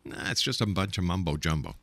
nah, 0.05 0.31
it's 0.31 0.43
just 0.43 0.61
a 0.61 0.67
bunch 0.67 0.99
of 0.99 1.05
mumbo 1.05 1.37
jumbo. 1.37 1.75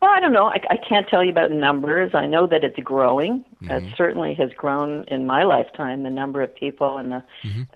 Well, 0.00 0.12
I 0.12 0.20
don't 0.20 0.32
know. 0.32 0.46
I, 0.46 0.60
I 0.70 0.76
can't 0.76 1.08
tell 1.08 1.24
you 1.24 1.30
about 1.30 1.50
numbers. 1.50 2.12
I 2.14 2.26
know 2.26 2.46
that 2.46 2.62
it's 2.62 2.78
growing. 2.78 3.44
It 3.62 3.96
certainly 3.96 4.32
has 4.34 4.50
grown 4.56 5.04
in 5.08 5.26
my 5.26 5.42
lifetime. 5.42 6.04
The 6.04 6.10
number 6.10 6.40
of 6.40 6.54
people 6.54 6.98
and 6.98 7.10
the 7.10 7.24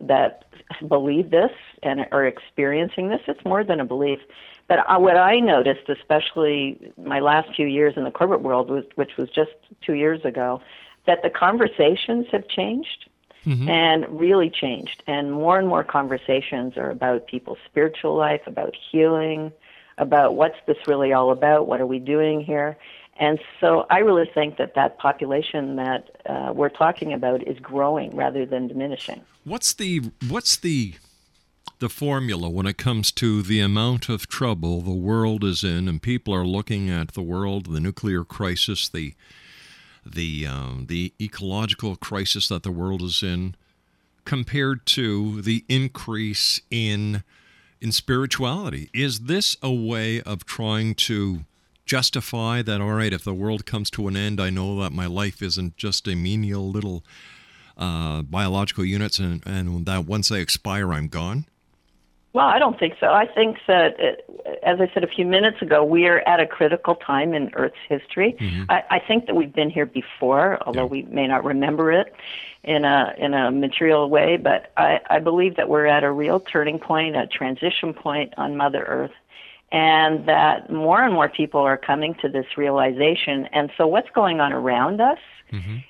that 0.00 0.44
believe 0.86 1.30
this 1.30 1.50
and 1.82 2.06
are 2.12 2.24
experiencing 2.24 3.08
this. 3.08 3.20
It's 3.26 3.44
more 3.44 3.64
than 3.64 3.80
a 3.80 3.84
belief. 3.84 4.20
But 4.68 4.78
uh, 4.88 4.98
what 5.00 5.16
I 5.16 5.40
noticed, 5.40 5.88
especially 5.88 6.92
my 6.96 7.18
last 7.18 7.54
few 7.56 7.66
years 7.66 7.94
in 7.96 8.04
the 8.04 8.12
corporate 8.12 8.42
world, 8.42 8.70
was, 8.70 8.84
which 8.94 9.16
was 9.18 9.28
just 9.28 9.50
two 9.84 9.94
years 9.94 10.24
ago, 10.24 10.62
that 11.06 11.22
the 11.22 11.30
conversations 11.30 12.26
have 12.32 12.46
changed 12.48 13.08
and 13.44 14.06
really 14.08 14.50
changed. 14.50 15.02
And 15.06 15.32
more 15.32 15.58
and 15.58 15.66
more 15.66 15.82
conversations 15.82 16.76
are 16.76 16.90
about 16.90 17.26
people's 17.26 17.58
spiritual 17.66 18.14
life, 18.14 18.42
about 18.46 18.76
healing, 18.90 19.52
about 19.98 20.36
what's 20.36 20.58
this 20.66 20.76
really 20.86 21.12
all 21.12 21.32
about, 21.32 21.66
what 21.66 21.80
are 21.80 21.86
we 21.86 21.98
doing 21.98 22.40
here. 22.40 22.76
And 23.18 23.38
so 23.60 23.86
I 23.90 23.98
really 23.98 24.30
think 24.32 24.56
that 24.56 24.74
that 24.74 24.98
population 24.98 25.76
that 25.76 26.10
uh, 26.26 26.52
we're 26.54 26.70
talking 26.70 27.12
about 27.12 27.46
is 27.46 27.58
growing 27.58 28.14
rather 28.16 28.46
than 28.46 28.68
diminishing. 28.68 29.22
What's 29.44 29.74
the 29.74 30.10
what's 30.28 30.56
the 30.56 30.94
the 31.78 31.88
formula 31.88 32.48
when 32.48 32.66
it 32.66 32.78
comes 32.78 33.10
to 33.12 33.42
the 33.42 33.60
amount 33.60 34.08
of 34.08 34.28
trouble 34.28 34.80
the 34.80 34.92
world 34.92 35.44
is 35.44 35.62
in, 35.62 35.88
and 35.88 36.00
people 36.00 36.32
are 36.32 36.46
looking 36.46 36.88
at 36.88 37.12
the 37.12 37.22
world, 37.22 37.66
the 37.66 37.80
nuclear 37.80 38.24
crisis, 38.24 38.88
the 38.88 39.14
the 40.04 40.46
um, 40.46 40.86
the 40.88 41.12
ecological 41.20 41.96
crisis 41.96 42.48
that 42.48 42.62
the 42.62 42.70
world 42.70 43.02
is 43.02 43.22
in, 43.22 43.54
compared 44.24 44.86
to 44.86 45.42
the 45.42 45.64
increase 45.68 46.60
in 46.70 47.22
in 47.80 47.92
spirituality. 47.92 48.90
Is 48.94 49.20
this 49.20 49.56
a 49.62 49.72
way 49.72 50.20
of 50.22 50.44
trying 50.44 50.94
to 50.94 51.44
justify 51.84 52.62
that? 52.62 52.80
All 52.80 52.92
right, 52.92 53.12
if 53.12 53.24
the 53.24 53.34
world 53.34 53.66
comes 53.66 53.90
to 53.90 54.08
an 54.08 54.16
end, 54.16 54.40
I 54.40 54.50
know 54.50 54.80
that 54.80 54.92
my 54.92 55.06
life 55.06 55.42
isn't 55.42 55.76
just 55.76 56.06
a 56.06 56.14
menial 56.14 56.70
little 56.70 57.04
uh, 57.76 58.22
biological 58.22 58.84
units, 58.84 59.18
and, 59.18 59.42
and 59.46 59.86
that 59.86 60.06
once 60.06 60.28
they 60.28 60.40
expire, 60.40 60.92
I'm 60.92 61.08
gone. 61.08 61.46
Well, 62.34 62.46
I 62.46 62.58
don't 62.58 62.78
think 62.78 62.94
so. 62.98 63.08
I 63.08 63.26
think 63.26 63.58
that, 63.66 64.00
uh, 64.00 64.50
as 64.62 64.80
I 64.80 64.90
said 64.94 65.04
a 65.04 65.06
few 65.06 65.26
minutes 65.26 65.60
ago, 65.60 65.84
we 65.84 66.06
are 66.06 66.20
at 66.20 66.40
a 66.40 66.46
critical 66.46 66.94
time 66.94 67.34
in 67.34 67.50
Earth's 67.54 67.76
history. 67.88 68.36
I, 68.70 68.84
I 68.90 68.98
think 69.00 69.26
that 69.26 69.36
we've 69.36 69.52
been 69.52 69.68
here 69.68 69.84
before, 69.84 70.58
although 70.66 70.86
we 70.86 71.02
may 71.02 71.26
not 71.26 71.44
remember 71.44 71.92
it 71.92 72.14
in 72.64 72.84
a 72.86 73.14
in 73.18 73.34
a 73.34 73.50
material 73.50 74.08
way. 74.08 74.38
But 74.38 74.72
I, 74.78 75.00
I 75.10 75.18
believe 75.18 75.56
that 75.56 75.68
we're 75.68 75.86
at 75.86 76.04
a 76.04 76.10
real 76.10 76.40
turning 76.40 76.78
point, 76.78 77.16
a 77.16 77.26
transition 77.26 77.92
point 77.92 78.32
on 78.38 78.56
Mother 78.56 78.82
Earth, 78.82 79.12
and 79.70 80.26
that 80.26 80.70
more 80.70 81.02
and 81.02 81.12
more 81.12 81.28
people 81.28 81.60
are 81.60 81.76
coming 81.76 82.14
to 82.22 82.30
this 82.30 82.46
realization. 82.56 83.46
And 83.52 83.70
so, 83.76 83.86
what's 83.86 84.10
going 84.10 84.40
on 84.40 84.54
around 84.54 85.02
us 85.02 85.18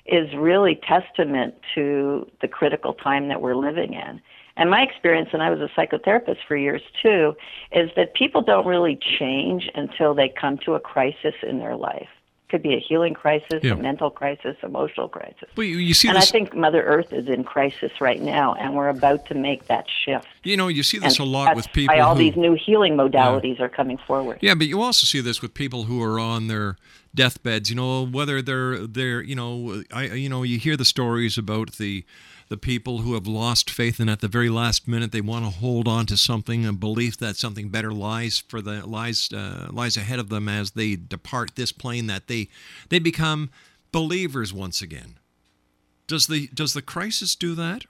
is 0.05 0.33
really 0.35 0.75
testament 0.75 1.55
to 1.75 2.29
the 2.41 2.49
critical 2.49 2.93
time 2.93 3.29
that 3.29 3.41
we're 3.41 3.55
living 3.55 3.93
in. 3.93 4.21
And 4.55 4.69
my 4.69 4.81
experience, 4.81 5.29
and 5.33 5.41
I 5.41 5.49
was 5.49 5.59
a 5.61 5.69
psychotherapist 5.79 6.37
for 6.47 6.55
years 6.55 6.81
too, 7.01 7.35
is 7.71 7.89
that 7.95 8.13
people 8.13 8.41
don't 8.41 8.67
really 8.67 8.99
change 9.19 9.69
until 9.73 10.13
they 10.13 10.29
come 10.29 10.57
to 10.59 10.75
a 10.75 10.79
crisis 10.79 11.33
in 11.41 11.57
their 11.59 11.75
life. 11.75 12.09
Could 12.49 12.61
be 12.61 12.75
a 12.75 12.79
healing 12.79 13.15
crisis, 13.15 13.63
Yeah. 13.63 13.71
a 13.71 13.75
mental 13.75 14.11
crisis, 14.11 14.55
emotional 14.61 15.09
crisis. 15.09 15.49
Well, 15.57 15.65
you, 15.65 15.77
you 15.77 15.95
see 15.95 16.07
and 16.07 16.17
this. 16.17 16.29
I 16.29 16.31
think 16.31 16.55
Mother 16.55 16.83
Earth 16.83 17.11
is 17.11 17.27
in 17.27 17.43
crisis 17.43 17.91
right 17.99 18.21
now, 18.21 18.53
and 18.53 18.75
we're 18.75 18.89
about 18.89 19.25
to 19.27 19.33
make 19.33 19.65
that 19.69 19.85
shift. 20.05 20.27
you 20.43 20.55
know, 20.55 20.67
you 20.67 20.83
see 20.83 20.99
this 20.99 21.17
And 21.17 21.27
a 21.27 21.31
lot 21.31 21.55
with 21.55 21.71
people 21.73 21.95
Why 21.95 22.01
all 22.01 22.13
who, 22.13 22.21
these 22.21 22.35
new 22.35 22.53
healing 22.53 22.95
modalities 22.95 23.59
are 23.59 23.69
coming 23.69 23.97
forward. 23.97 24.37
Yeah, 24.41 24.53
but 24.53 24.67
you 24.67 24.81
also 24.83 25.05
see 25.05 25.19
this 25.19 25.41
with 25.41 25.55
people 25.55 25.85
who 25.85 25.99
are 26.03 26.19
on 26.19 26.47
their 26.47 26.77
deathbeds. 27.15 27.71
You 27.71 27.75
know, 27.75 28.05
whether 28.05 28.39
they're 28.43 28.85
they're 28.85 29.21
you 29.23 29.33
know, 29.35 29.81
I 29.91 30.03
you 30.13 30.29
know, 30.29 30.43
you 30.43 30.59
hear 30.59 30.77
the 30.77 30.85
stories 30.85 31.39
about 31.39 31.71
the 31.77 32.05
the 32.53 32.57
people 32.57 32.99
who 32.99 33.15
have 33.15 33.25
lost 33.25 33.67
faith 33.67 33.99
and 33.99 34.11
at 34.11 34.21
the 34.21 34.27
very 34.27 34.47
last 34.47 34.87
minute 34.87 35.11
they 35.11 35.21
want 35.21 35.43
to 35.43 35.49
hold 35.49 35.87
on 35.87 36.05
to 36.05 36.15
something 36.15 36.67
a 36.67 36.71
belief 36.71 37.17
that 37.17 37.35
something 37.35 37.69
better 37.69 37.91
lies 37.91 38.43
for 38.47 38.61
the 38.61 38.85
lies 38.85 39.33
uh, 39.33 39.69
lies 39.71 39.97
ahead 39.97 40.19
of 40.19 40.29
them 40.29 40.47
as 40.47 40.69
they 40.71 40.95
depart 40.95 41.55
this 41.55 41.71
plane 41.71 42.05
that 42.05 42.27
they 42.27 42.47
they 42.89 42.99
become 42.99 43.49
believers 43.91 44.53
once 44.53 44.83
again. 44.83 45.17
Does 46.05 46.27
the 46.27 46.45
does 46.53 46.75
the 46.75 46.83
crisis 46.83 47.35
do 47.35 47.55
that? 47.55 47.85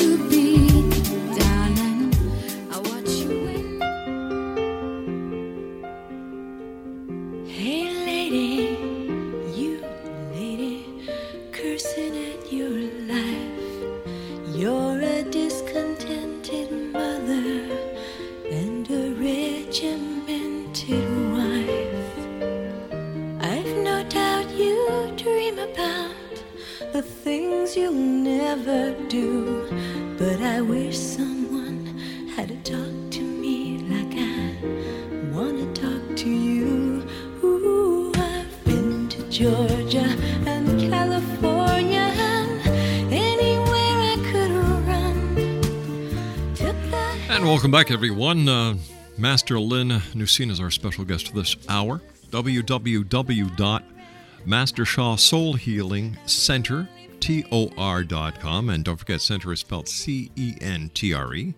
Master 49.35 49.59
Lynn 49.59 49.89
Nusyna 49.89 50.51
is 50.51 50.61
our 50.61 50.71
special 50.71 51.03
guest 51.03 51.27
for 51.27 51.35
this 51.35 51.57
hour. 51.67 52.01
www.mastersha 52.29 55.19
Soul 55.19 55.53
Healing 55.55 56.17
Center, 56.25 56.87
T-O-R.com. 57.19 58.69
And 58.69 58.85
don't 58.85 58.95
forget, 58.95 59.19
center 59.19 59.51
is 59.51 59.59
spelled 59.59 59.89
C-E-N-T-R-E. 59.89 61.53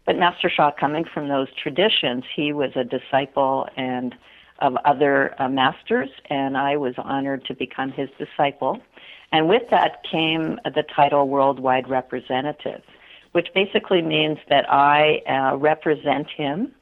But 0.05 0.15
Master 0.19 0.47
Sha, 0.47 0.69
coming 0.79 1.05
from 1.11 1.27
those 1.27 1.47
traditions, 1.55 2.23
he 2.35 2.53
was 2.53 2.69
a 2.75 2.83
disciple 2.83 3.67
and 3.75 4.13
of 4.59 4.75
other 4.85 5.33
uh, 5.41 5.49
masters, 5.49 6.09
and 6.29 6.55
I 6.55 6.77
was 6.77 6.93
honored 6.99 7.45
to 7.45 7.55
become 7.55 7.91
his 7.91 8.09
disciple. 8.19 8.79
And 9.31 9.49
with 9.49 9.63
that 9.71 10.03
came 10.03 10.59
the 10.63 10.83
title 10.95 11.27
Worldwide 11.27 11.89
Representative, 11.89 12.83
which 13.31 13.47
basically 13.55 14.03
means 14.03 14.37
that 14.49 14.71
I 14.71 15.23
uh, 15.27 15.57
represent 15.57 16.27
him 16.29 16.75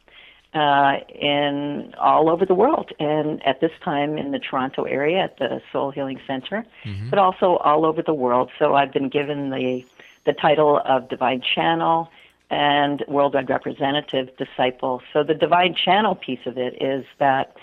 uh, 0.53 0.97
in 1.13 1.93
all 1.99 2.29
over 2.29 2.45
the 2.45 2.55
world, 2.55 2.91
and 2.99 3.45
at 3.45 3.59
this 3.59 3.71
time 3.83 4.17
in 4.17 4.31
the 4.31 4.39
Toronto 4.39 4.83
area 4.83 5.23
at 5.23 5.37
the 5.37 5.61
Soul 5.71 5.91
Healing 5.91 6.19
Center, 6.25 6.65
but 7.09 7.19
also 7.19 7.57
all 7.57 7.85
over 7.85 8.01
the 8.01 8.13
world. 8.13 8.49
So 8.57 8.75
I've 8.75 8.93
been 8.93 9.09
given 9.09 9.49
the 9.49 9.85
the 10.25 10.33
title 10.33 10.81
of 10.83 11.07
Divine 11.09 11.41
Channel 11.41 12.09
and 12.49 13.03
Worldwide 13.07 13.49
Representative 13.49 14.35
Disciple. 14.37 15.01
So 15.13 15.23
the 15.23 15.33
Divine 15.33 15.73
Channel 15.73 16.15
piece 16.15 16.45
of 16.45 16.57
it 16.57 16.81
is 16.81 17.05
that 17.19 17.55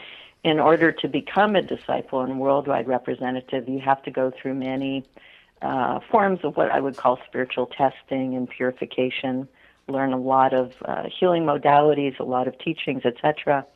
in 0.42 0.60
order 0.60 0.92
to 0.92 1.08
become 1.08 1.56
a 1.56 1.62
disciple 1.62 2.20
and 2.20 2.38
worldwide 2.38 2.86
representative, 2.86 3.68
you 3.68 3.80
have 3.80 4.02
to 4.02 4.10
go 4.10 4.30
through 4.30 4.54
many 4.54 5.04
uh, 5.62 6.00
forms 6.10 6.40
of 6.42 6.56
what 6.56 6.70
I 6.70 6.80
would 6.80 6.96
call 6.96 7.18
spiritual 7.26 7.66
testing 7.66 8.34
and 8.34 8.48
purification. 8.48 9.48
Learn 9.88 10.12
a 10.12 10.18
lot 10.18 10.54
of 10.54 10.72
uh, 10.84 11.04
healing 11.18 11.44
modalities, 11.44 12.18
a 12.18 12.24
lot 12.24 12.48
of 12.48 12.58
teachings, 12.58 13.02
etc. 13.04 13.66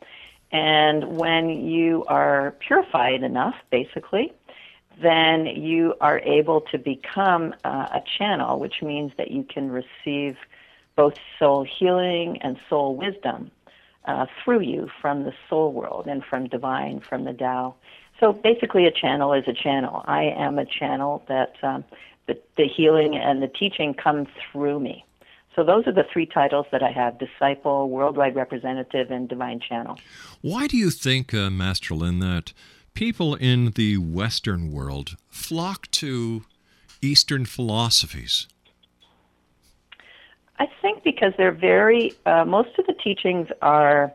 And 0.50 1.18
when 1.18 1.50
you 1.50 2.04
are 2.08 2.54
purified 2.66 3.22
enough, 3.22 3.54
basically, 3.70 4.32
then 5.02 5.46
you 5.46 5.94
are 6.00 6.18
able 6.20 6.62
to 6.62 6.78
become 6.78 7.54
uh, 7.64 7.88
a 7.92 8.02
channel, 8.18 8.58
which 8.58 8.82
means 8.82 9.12
that 9.18 9.30
you 9.30 9.44
can 9.44 9.70
receive 9.70 10.36
both 10.96 11.14
soul 11.38 11.64
healing 11.64 12.38
and 12.42 12.58
soul 12.68 12.96
wisdom 12.96 13.50
uh, 14.06 14.26
through 14.42 14.60
you 14.60 14.88
from 15.00 15.24
the 15.24 15.32
soul 15.48 15.72
world 15.72 16.06
and 16.06 16.24
from 16.24 16.48
divine, 16.48 17.00
from 17.00 17.24
the 17.24 17.32
Tao. 17.32 17.74
So 18.18 18.32
basically, 18.32 18.86
a 18.86 18.90
channel 18.90 19.32
is 19.32 19.44
a 19.46 19.52
channel. 19.52 20.02
I 20.06 20.24
am 20.24 20.58
a 20.58 20.64
channel 20.64 21.22
that 21.28 21.54
um, 21.62 21.84
the, 22.26 22.38
the 22.56 22.66
healing 22.66 23.16
and 23.16 23.42
the 23.42 23.48
teaching 23.48 23.94
come 23.94 24.26
through 24.50 24.80
me. 24.80 25.04
So 25.58 25.64
those 25.64 25.88
are 25.88 25.92
the 25.92 26.04
three 26.12 26.24
titles 26.24 26.66
that 26.70 26.84
I 26.84 26.92
have 26.92 27.18
disciple, 27.18 27.90
worldwide 27.90 28.36
representative, 28.36 29.10
and 29.10 29.28
divine 29.28 29.58
channel. 29.58 29.98
Why 30.40 30.68
do 30.68 30.76
you 30.76 30.90
think, 30.90 31.34
uh, 31.34 31.50
Master 31.50 31.96
Lynn, 31.96 32.20
that 32.20 32.52
people 32.94 33.34
in 33.34 33.72
the 33.72 33.96
Western 33.96 34.70
world 34.70 35.16
flock 35.28 35.90
to 35.90 36.44
Eastern 37.02 37.44
philosophies? 37.44 38.46
I 40.60 40.68
think 40.80 41.02
because 41.02 41.32
they're 41.36 41.50
very, 41.50 42.12
uh, 42.24 42.44
most 42.44 42.78
of 42.78 42.86
the 42.86 42.94
teachings 42.94 43.48
are 43.60 44.12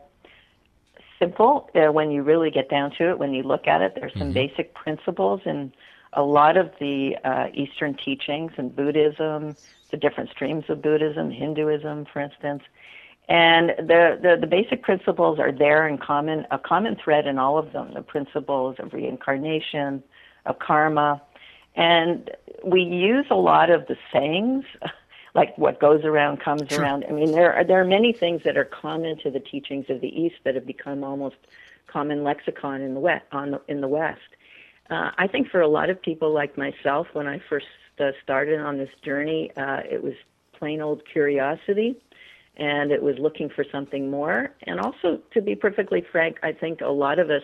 simple 1.18 1.68
uh, 1.74 1.92
when 1.92 2.10
you 2.10 2.22
really 2.22 2.50
get 2.50 2.70
down 2.70 2.90
to 2.92 3.10
it, 3.10 3.18
when 3.18 3.34
you 3.34 3.42
look 3.42 3.66
at 3.66 3.82
it. 3.82 3.92
There's 3.94 4.14
some 4.16 4.32
basic 4.32 4.72
principles 4.72 5.42
in 5.44 5.74
a 6.14 6.22
lot 6.22 6.56
of 6.56 6.70
the 6.80 7.16
uh, 7.24 7.48
Eastern 7.52 7.94
teachings 7.94 8.52
and 8.56 8.74
Buddhism, 8.74 9.56
the 9.90 9.96
different 9.96 10.30
streams 10.30 10.64
of 10.68 10.82
Buddhism, 10.82 11.30
Hinduism, 11.30 12.06
for 12.12 12.20
instance. 12.20 12.62
And 13.28 13.70
the, 13.78 14.18
the, 14.20 14.36
the 14.40 14.46
basic 14.46 14.82
principles 14.82 15.38
are 15.38 15.52
there 15.52 15.88
in 15.88 15.98
common, 15.98 16.46
a 16.50 16.58
common 16.58 16.96
thread 16.96 17.26
in 17.26 17.38
all 17.38 17.58
of 17.58 17.72
them, 17.72 17.94
the 17.94 18.02
principles 18.02 18.76
of 18.78 18.92
reincarnation, 18.92 20.02
of 20.44 20.58
karma. 20.58 21.22
And 21.74 22.30
we 22.62 22.82
use 22.82 23.26
a 23.30 23.36
lot 23.36 23.70
of 23.70 23.86
the 23.86 23.96
sayings, 24.12 24.64
like 25.34 25.56
what 25.56 25.80
goes 25.80 26.04
around 26.04 26.40
comes 26.40 26.70
around. 26.72 27.04
I 27.08 27.12
mean, 27.12 27.32
there 27.32 27.54
are, 27.54 27.64
there 27.64 27.80
are 27.80 27.84
many 27.84 28.12
things 28.12 28.42
that 28.44 28.56
are 28.56 28.64
common 28.64 29.18
to 29.20 29.30
the 29.30 29.40
teachings 29.40 29.86
of 29.88 30.00
the 30.00 30.08
East 30.08 30.36
that 30.44 30.54
have 30.54 30.66
become 30.66 31.02
almost 31.02 31.36
common 31.86 32.24
lexicon 32.24 32.82
in 32.82 32.94
the 32.94 33.00
West. 33.00 33.24
On 33.32 33.52
the, 33.52 33.60
in 33.68 33.80
the 33.80 33.88
West, 33.88 34.20
uh, 34.90 35.10
I 35.16 35.26
think 35.26 35.48
for 35.48 35.60
a 35.60 35.68
lot 35.68 35.90
of 35.90 36.00
people 36.00 36.32
like 36.32 36.58
myself, 36.58 37.06
when 37.12 37.26
I 37.26 37.40
first 37.48 37.66
uh, 37.98 38.10
started 38.22 38.60
on 38.60 38.78
this 38.78 38.90
journey, 39.02 39.50
uh, 39.56 39.80
it 39.90 40.02
was 40.02 40.14
plain 40.58 40.80
old 40.80 41.02
curiosity 41.10 41.96
and 42.56 42.92
it 42.92 43.02
was 43.02 43.16
looking 43.18 43.48
for 43.48 43.64
something 43.70 44.10
more. 44.10 44.50
And 44.62 44.78
also, 44.80 45.20
to 45.32 45.40
be 45.40 45.56
perfectly 45.56 46.04
frank, 46.12 46.38
I 46.42 46.52
think 46.52 46.80
a 46.80 46.88
lot 46.88 47.18
of 47.18 47.30
us 47.30 47.42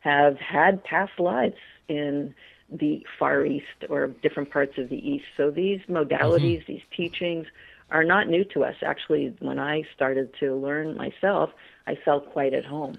have 0.00 0.36
had 0.38 0.84
past 0.84 1.18
lives 1.18 1.56
in 1.88 2.34
the 2.70 3.06
Far 3.18 3.46
East 3.46 3.66
or 3.88 4.08
different 4.08 4.50
parts 4.50 4.78
of 4.78 4.88
the 4.88 4.96
East. 4.96 5.24
So 5.36 5.50
these 5.50 5.80
modalities, 5.88 6.66
these 6.66 6.82
teachings, 6.94 7.46
are 7.90 8.04
not 8.04 8.28
new 8.28 8.44
to 8.44 8.64
us. 8.64 8.74
Actually, 8.82 9.34
when 9.40 9.58
I 9.58 9.82
started 9.94 10.34
to 10.40 10.54
learn 10.56 10.96
myself, 10.96 11.50
I 11.86 11.94
felt 11.94 12.30
quite 12.32 12.54
at 12.54 12.64
home. 12.64 12.96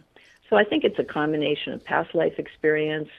So 0.50 0.56
I 0.56 0.64
think 0.64 0.84
it's 0.84 1.00
a 1.00 1.04
combination 1.04 1.74
of 1.74 1.84
past 1.84 2.14
life 2.14 2.38
experience, 2.38 3.10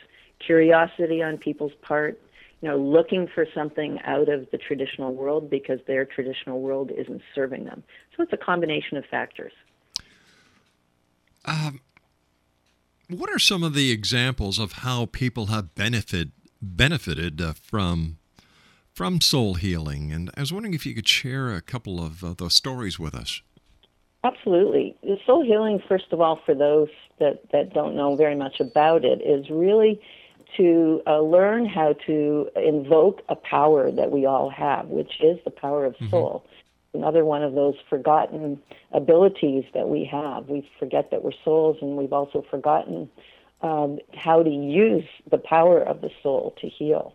curiosity 0.46 1.22
on 1.22 1.38
people's 1.38 1.72
part, 1.82 2.20
you 2.60 2.68
know, 2.68 2.76
looking 2.76 3.28
for 3.34 3.46
something 3.54 4.00
out 4.04 4.28
of 4.28 4.50
the 4.50 4.58
traditional 4.58 5.14
world 5.14 5.50
because 5.50 5.80
their 5.86 6.04
traditional 6.04 6.60
world 6.60 6.90
isn't 6.96 7.22
serving 7.34 7.64
them. 7.64 7.82
So 8.16 8.22
it's 8.22 8.32
a 8.32 8.36
combination 8.38 8.96
of 8.96 9.04
factors. 9.06 9.52
Um, 11.44 11.80
what 13.08 13.30
are 13.30 13.38
some 13.38 13.62
of 13.62 13.74
the 13.74 13.90
examples 13.90 14.58
of 14.58 14.72
how 14.72 15.06
people 15.06 15.46
have 15.46 15.74
benefit 15.74 16.28
benefited 16.62 17.40
uh, 17.40 17.52
from 17.52 18.18
from 18.94 19.20
soul 19.20 19.54
healing? 19.54 20.12
And 20.12 20.30
I 20.36 20.40
was 20.40 20.52
wondering 20.52 20.74
if 20.74 20.86
you 20.86 20.94
could 20.94 21.08
share 21.08 21.54
a 21.54 21.60
couple 21.60 22.04
of 22.04 22.24
uh, 22.24 22.34
those 22.36 22.54
stories 22.54 22.98
with 22.98 23.14
us. 23.14 23.42
Absolutely. 24.24 24.96
The 25.02 25.18
soul 25.26 25.44
healing, 25.44 25.82
first 25.86 26.06
of 26.10 26.20
all, 26.22 26.40
for 26.46 26.54
those 26.54 26.88
that, 27.18 27.42
that 27.52 27.74
don't 27.74 27.94
know 27.94 28.16
very 28.16 28.34
much 28.34 28.58
about 28.58 29.04
it, 29.04 29.20
is 29.20 29.50
really 29.50 30.00
to 30.56 31.02
uh, 31.06 31.20
learn 31.20 31.66
how 31.66 31.94
to 32.06 32.48
invoke 32.56 33.22
a 33.28 33.36
power 33.36 33.90
that 33.90 34.10
we 34.10 34.26
all 34.26 34.50
have, 34.50 34.86
which 34.86 35.20
is 35.20 35.38
the 35.44 35.50
power 35.50 35.84
of 35.84 35.96
soul. 36.10 36.44
Another 36.92 37.24
one 37.24 37.42
of 37.42 37.54
those 37.54 37.74
forgotten 37.90 38.60
abilities 38.92 39.64
that 39.74 39.88
we 39.88 40.04
have. 40.04 40.48
We 40.48 40.68
forget 40.78 41.10
that 41.10 41.24
we're 41.24 41.32
souls, 41.44 41.78
and 41.80 41.96
we've 41.96 42.12
also 42.12 42.44
forgotten 42.48 43.10
um, 43.62 43.98
how 44.14 44.42
to 44.42 44.50
use 44.50 45.04
the 45.30 45.38
power 45.38 45.80
of 45.80 46.02
the 46.02 46.10
soul 46.22 46.54
to 46.60 46.68
heal. 46.68 47.14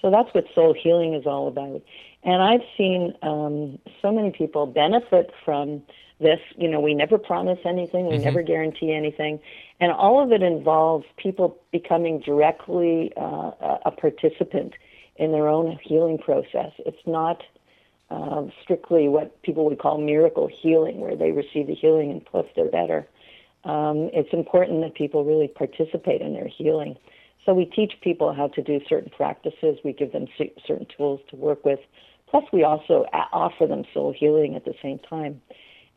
So 0.00 0.10
that's 0.10 0.32
what 0.32 0.46
soul 0.54 0.74
healing 0.74 1.14
is 1.14 1.26
all 1.26 1.48
about. 1.48 1.82
And 2.22 2.42
I've 2.42 2.62
seen 2.76 3.14
um, 3.22 3.78
so 4.00 4.12
many 4.12 4.30
people 4.30 4.66
benefit 4.66 5.32
from 5.44 5.82
this. 6.20 6.40
You 6.56 6.68
know, 6.68 6.80
we 6.80 6.94
never 6.94 7.18
promise 7.18 7.58
anything, 7.64 8.06
we 8.06 8.16
Mhm. 8.16 8.22
never 8.22 8.42
guarantee 8.42 8.92
anything. 8.92 9.40
And 9.80 9.92
all 9.92 10.20
of 10.20 10.32
it 10.32 10.42
involves 10.42 11.06
people 11.16 11.56
becoming 11.70 12.18
directly 12.20 13.12
uh, 13.16 13.52
a- 13.84 13.90
participant 13.92 14.74
in 15.16 15.32
their 15.32 15.48
own 15.48 15.78
healing 15.82 16.18
process. 16.18 16.72
It's 16.78 17.06
not 17.06 17.42
um, 18.10 18.50
strictly 18.62 19.06
what 19.06 19.40
people 19.42 19.66
would 19.66 19.78
call 19.78 19.98
miracle 19.98 20.48
healing, 20.48 21.00
where 21.00 21.14
they 21.14 21.30
receive 21.30 21.66
the 21.66 21.74
healing 21.74 22.10
and 22.10 22.24
poof, 22.24 22.46
they're 22.56 22.64
better. 22.70 23.06
Um, 23.64 24.08
it's 24.14 24.32
important 24.32 24.80
that 24.80 24.94
people 24.94 25.24
really 25.24 25.48
participate 25.48 26.22
in 26.22 26.32
their 26.32 26.46
healing. 26.48 26.96
So 27.44 27.52
we 27.54 27.66
teach 27.66 27.94
people 28.00 28.32
how 28.32 28.48
to 28.48 28.62
do 28.62 28.80
certain 28.88 29.10
practices. 29.10 29.78
We 29.84 29.92
give 29.92 30.12
them 30.12 30.26
cer- 30.38 30.56
certain 30.66 30.86
tools 30.96 31.20
to 31.30 31.36
work 31.36 31.64
with. 31.64 31.80
Plus, 32.30 32.44
we 32.52 32.62
also 32.64 33.04
a- 33.12 33.28
offer 33.32 33.66
them 33.66 33.84
soul 33.92 34.12
healing 34.12 34.54
at 34.54 34.64
the 34.64 34.74
same 34.82 34.98
time. 35.00 35.40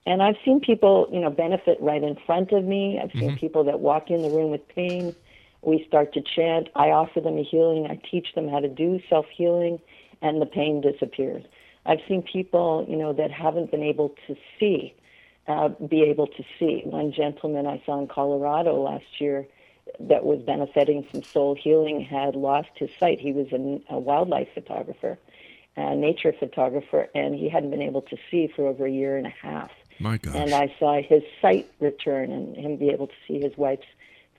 And 0.06 0.22
I've 0.24 0.36
seen 0.44 0.60
people, 0.60 1.08
you 1.12 1.20
know, 1.20 1.30
benefit 1.30 1.78
right 1.80 2.02
in 2.04 2.16
front 2.26 2.52
of 2.52 2.64
me. 2.64 3.00
I've 3.02 3.12
seen 3.20 3.32
Mhm. 3.32 3.40
people 3.40 3.64
that 3.66 3.80
walk 3.80 4.10
in 4.10 4.24
the 4.24 4.30
room 4.30 4.50
with 4.52 4.68
pain. 4.68 5.16
We 5.62 5.84
start 5.88 6.14
to 6.14 6.22
chant. 6.22 6.70
I 6.76 6.90
offer 6.92 7.22
them 7.22 7.38
a 7.38 7.44
healing. 7.44 7.86
I 7.88 7.96
teach 8.10 8.34
them 8.34 8.48
how 8.48 8.60
to 8.60 8.68
do 8.68 9.00
self 9.10 9.28
healing, 9.30 9.80
and 10.22 10.42
the 10.42 10.48
pain 10.48 10.82
disappears. 10.82 11.44
I've 11.86 12.02
seen 12.08 12.24
people, 12.24 12.86
you 12.90 12.96
know, 12.96 13.14
that 13.14 13.32
haven't 13.32 13.70
been 13.72 13.84
able 13.84 14.10
to 14.28 14.36
see, 14.60 14.96
uh, 15.48 15.70
be 15.70 16.02
able 16.04 16.28
to 16.28 16.44
see. 16.58 16.82
One 16.86 17.12
gentleman 17.12 17.68
I 17.68 17.82
saw 17.86 18.00
in 18.00 18.08
Colorado 18.08 18.82
last 18.82 19.20
year 19.20 19.48
that 20.00 20.26
was 20.26 20.42
benefiting 20.42 21.04
from 21.12 21.22
soul 21.34 21.56
healing 21.56 22.02
had 22.02 22.36
lost 22.36 22.70
his 22.76 22.90
sight. 23.00 23.20
He 23.20 23.34
was 23.34 23.48
a, 23.52 23.82
a 23.94 24.00
wildlife 24.00 24.50
photographer, 24.54 25.20
a 25.78 25.96
nature 25.96 26.34
photographer, 26.40 27.08
and 27.14 27.36
he 27.36 27.50
hadn't 27.50 27.72
been 27.72 27.82
able 27.82 28.02
to 28.04 28.18
see 28.30 28.48
for 28.56 28.68
over 28.68 28.86
a 28.86 28.92
year 28.92 29.18
and 29.18 29.28
a 29.28 29.34
half. 29.42 29.72
My 30.00 30.18
gosh. 30.18 30.36
And 30.36 30.54
I 30.54 30.74
saw 30.80 31.02
his 31.02 31.24
sight 31.42 31.72
return 31.80 32.32
and 32.32 32.56
him 32.56 32.78
be 32.78 32.90
able 32.90 33.08
to 33.08 33.14
see 33.28 33.40
his 33.40 33.56
wife's 33.58 33.86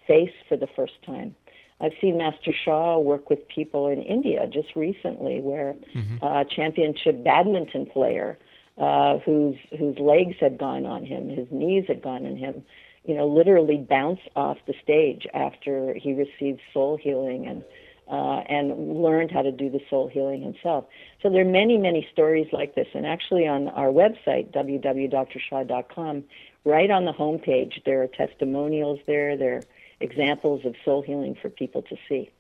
face 0.07 0.33
for 0.49 0.57
the 0.57 0.67
first 0.75 0.95
time. 1.05 1.35
I've 1.81 1.93
seen 2.01 2.19
Master 2.19 2.53
Sha 2.65 2.99
work 2.99 3.29
with 3.29 3.47
people 3.49 3.89
in 3.89 4.03
India 4.03 4.47
just 4.47 4.75
recently, 4.77 5.41
where 5.41 5.75
Mm-hmm. 5.95 6.25
a 6.25 6.45
championship 6.45 7.23
badminton 7.25 7.87
player 7.87 8.39
uh, 8.79 9.19
whose 9.19 9.57
whose 9.79 9.99
legs 9.99 10.37
had 10.41 10.59
gone 10.59 10.87
on 10.87 11.05
him, 11.05 11.29
his 11.29 11.47
knees 11.51 11.85
had 11.89 12.01
gone 12.03 12.25
on 12.25 12.37
him, 12.37 12.63
you 13.05 13.15
know, 13.15 13.27
literally 13.27 13.77
bounced 13.77 14.29
off 14.37 14.59
the 14.67 14.75
stage 14.83 15.27
after 15.35 15.95
he 15.95 16.13
received 16.15 16.61
soul 16.73 16.97
healing 16.97 17.47
and 17.47 17.63
uh, 18.09 18.41
and 18.49 19.03
learned 19.03 19.31
how 19.31 19.43
to 19.43 19.53
do 19.53 19.71
the 19.71 19.81
soul 19.89 20.09
healing 20.09 20.43
himself. 20.43 20.85
So 21.23 21.31
there 21.31 21.43
are 21.43 21.51
many, 21.51 21.79
many 21.79 22.07
stories 22.13 22.49
like 22.53 22.75
this. 22.75 22.89
And 22.95 23.07
actually, 23.07 23.47
on 23.47 23.69
our 23.69 23.89
website, 23.89 24.53
www.drsha.com, 24.53 26.25
right 26.65 26.91
on 26.91 27.05
the 27.05 27.13
homepage, 27.13 27.85
there 27.85 28.03
are 28.03 28.09
testimonials 28.09 29.01
there. 29.07 29.37
There 29.37 29.57
are 29.57 29.63
examples 30.01 30.65
of 30.65 30.75
soul 30.85 31.03
healing 31.03 31.37
for 31.41 31.49
people 31.49 31.83
to 31.83 31.97
see. 32.09 32.31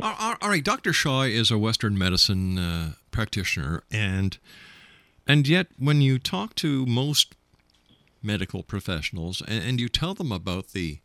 All- 0.00 0.36
right, 0.42 0.64
Dr. 0.64 0.92
Sha 0.92 1.22
is 1.22 1.50
a 1.50 1.58
Western 1.58 1.96
medicine 1.96 2.58
uh, 2.58 2.92
practitioner, 3.10 3.82
and 3.90 4.38
and 5.26 5.46
yet 5.46 5.68
when 5.78 6.00
you 6.00 6.18
talk 6.18 6.54
to 6.56 6.84
most 6.84 7.34
medical 8.22 8.62
professionals 8.62 9.42
and, 9.46 9.64
and 9.64 9.80
you 9.80 9.88
tell 9.88 10.14
them 10.14 10.32
about 10.32 10.68
the 10.68 10.98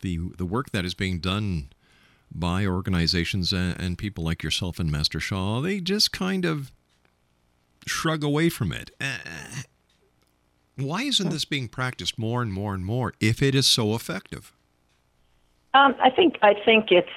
the 0.00 0.18
the 0.36 0.44
work 0.44 0.70
that 0.70 0.84
is 0.84 0.94
being 0.94 1.18
done 1.18 1.68
by 2.32 2.66
organizations 2.66 3.52
and, 3.52 3.98
people 3.98 4.24
like 4.24 4.42
yourself 4.42 4.78
and 4.78 4.90
Master 4.90 5.20
Sha, 5.20 5.60
they 5.60 5.80
just 5.80 6.12
kind 6.12 6.44
of 6.44 6.70
shrug 7.86 8.22
away 8.22 8.48
from 8.48 8.72
it. 8.72 8.90
Uh, 9.00 9.62
why 10.76 11.02
isn't 11.02 11.30
this 11.30 11.44
being 11.44 11.68
practiced 11.68 12.18
more 12.18 12.42
and 12.42 12.52
more 12.52 12.74
and 12.74 12.84
more 12.84 13.12
if 13.20 13.42
it 13.42 13.54
is 13.54 13.66
so 13.66 13.94
effective? 13.94 14.52
Um, 15.74 15.94
I 16.02 16.10
think 16.10 16.38
I 16.42 16.54
think 16.54 16.90
it's 16.90 17.08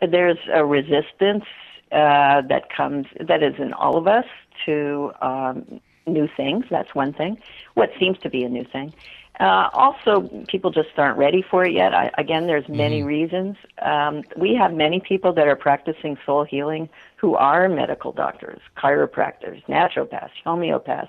there's 0.00 0.38
a 0.52 0.64
resistance 0.64 1.44
uh, 1.92 2.42
that 2.42 2.68
comes 2.74 3.06
that 3.18 3.42
is 3.42 3.54
in 3.58 3.72
all 3.72 3.96
of 3.96 4.06
us 4.06 4.26
to 4.66 5.12
um, 5.20 5.80
new 6.06 6.28
things. 6.36 6.64
That's 6.70 6.94
one 6.94 7.12
thing. 7.12 7.38
What 7.74 7.90
seems 7.98 8.18
to 8.18 8.30
be 8.30 8.44
a 8.44 8.48
new 8.48 8.64
thing. 8.64 8.92
Uh, 9.40 9.70
also, 9.72 10.28
people 10.48 10.70
just 10.70 10.90
aren't 10.98 11.16
ready 11.16 11.42
for 11.42 11.64
it 11.64 11.72
yet. 11.72 11.94
I, 11.94 12.10
again, 12.18 12.46
there's 12.46 12.68
many 12.68 13.02
reasons. 13.02 13.56
Um, 13.80 14.22
we 14.36 14.54
have 14.54 14.74
many 14.74 15.00
people 15.00 15.32
that 15.32 15.48
are 15.48 15.56
practicing 15.56 16.18
soul 16.26 16.44
healing 16.44 16.90
who 17.16 17.36
are 17.36 17.66
medical 17.68 18.12
doctors, 18.12 18.60
chiropractors, 18.76 19.64
naturopaths, 19.64 20.30
homeopaths, 20.44 21.08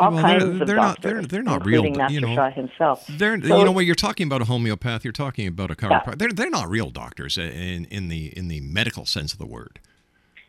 all 0.00 0.12
Well, 0.12 0.20
kinds 0.22 0.42
they're, 0.44 0.62
of 0.62 0.66
they're 0.66 0.76
not 0.76 1.00
doctors, 1.00 1.12
they're, 1.12 1.22
they're 1.22 1.42
not 1.42 1.64
real. 1.64 1.88
Master 1.90 2.12
you 2.12 2.20
know, 2.20 2.34
Sha 2.34 2.50
himself. 2.50 3.06
They're 3.08 3.40
So- 3.40 3.58
you 3.58 3.64
know 3.64 3.72
when 3.72 3.86
you're 3.86 3.94
talking 3.94 4.26
about 4.26 4.42
a 4.42 4.46
homeopath, 4.46 5.04
you're 5.04 5.12
talking 5.12 5.46
about 5.46 5.70
a 5.70 5.76
chiropractor. 5.76 6.18
They're 6.18 6.32
they're 6.32 6.50
not 6.50 6.68
real 6.68 6.90
doctors 6.90 7.38
in 7.38 7.84
in 7.86 8.08
the 8.08 8.36
in 8.36 8.48
the 8.48 8.60
medical 8.62 9.06
sense 9.06 9.32
of 9.32 9.38
the 9.38 9.46
word. 9.46 9.78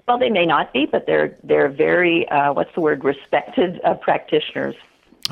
Well, 0.08 0.18
they 0.18 0.30
may 0.30 0.46
not 0.46 0.74
be, 0.74 0.88
but 0.92 1.06
they're 1.06 1.38
they're 1.44 1.70
very 1.70 2.28
uh, 2.30 2.54
what's 2.54 2.74
the 2.74 2.82
word 2.82 3.04
respected 3.04 3.80
uh, 3.84 3.94
practitioners. 3.96 4.76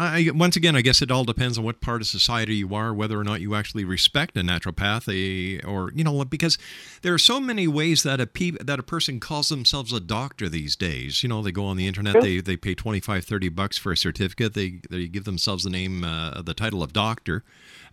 I, 0.02 0.30
once 0.34 0.56
again, 0.56 0.76
I 0.78 0.82
guess 0.82 1.02
it 1.02 1.12
all 1.12 1.26
depends 1.26 1.58
on 1.58 1.64
what 1.66 1.82
part 1.82 2.02
of 2.02 2.08
society 2.08 2.56
you 2.56 2.74
are, 2.74 2.94
whether 2.94 3.20
or 3.20 3.24
not 3.26 3.42
you 3.42 3.54
actually 3.54 3.84
respect 3.84 4.38
a 4.38 4.42
naturopath, 4.42 5.08
a, 5.12 5.62
or 5.68 5.92
you 5.94 6.04
know, 6.06 6.24
because 6.24 6.58
there 7.02 7.14
are 7.14 7.18
so 7.20 7.40
many 7.40 7.68
ways 7.68 8.04
that 8.04 8.22
a 8.22 8.26
pe- 8.26 8.52
that 8.62 8.80
a 8.80 8.84
person 8.84 9.20
calls 9.20 9.50
themselves 9.50 9.92
a 9.92 10.00
doctor 10.00 10.48
these 10.48 10.76
days. 10.78 11.22
You 11.22 11.30
know, 11.30 11.42
they 11.42 11.52
go 11.52 11.66
on 11.66 11.76
the 11.76 11.86
internet, 11.88 12.22
they 12.22 12.40
they 12.40 12.56
pay 12.56 12.74
25, 12.76 13.26
30 13.26 13.50
bucks 13.50 13.78
for 13.78 13.92
a 13.92 13.98
certificate, 13.98 14.54
they 14.54 14.80
they 14.90 15.08
give 15.08 15.26
themselves 15.26 15.66
the 15.66 15.70
name, 15.70 16.04
uh, 16.06 16.42
the 16.42 16.54
title 16.54 16.82
of 16.82 16.94
doctor, 16.94 17.44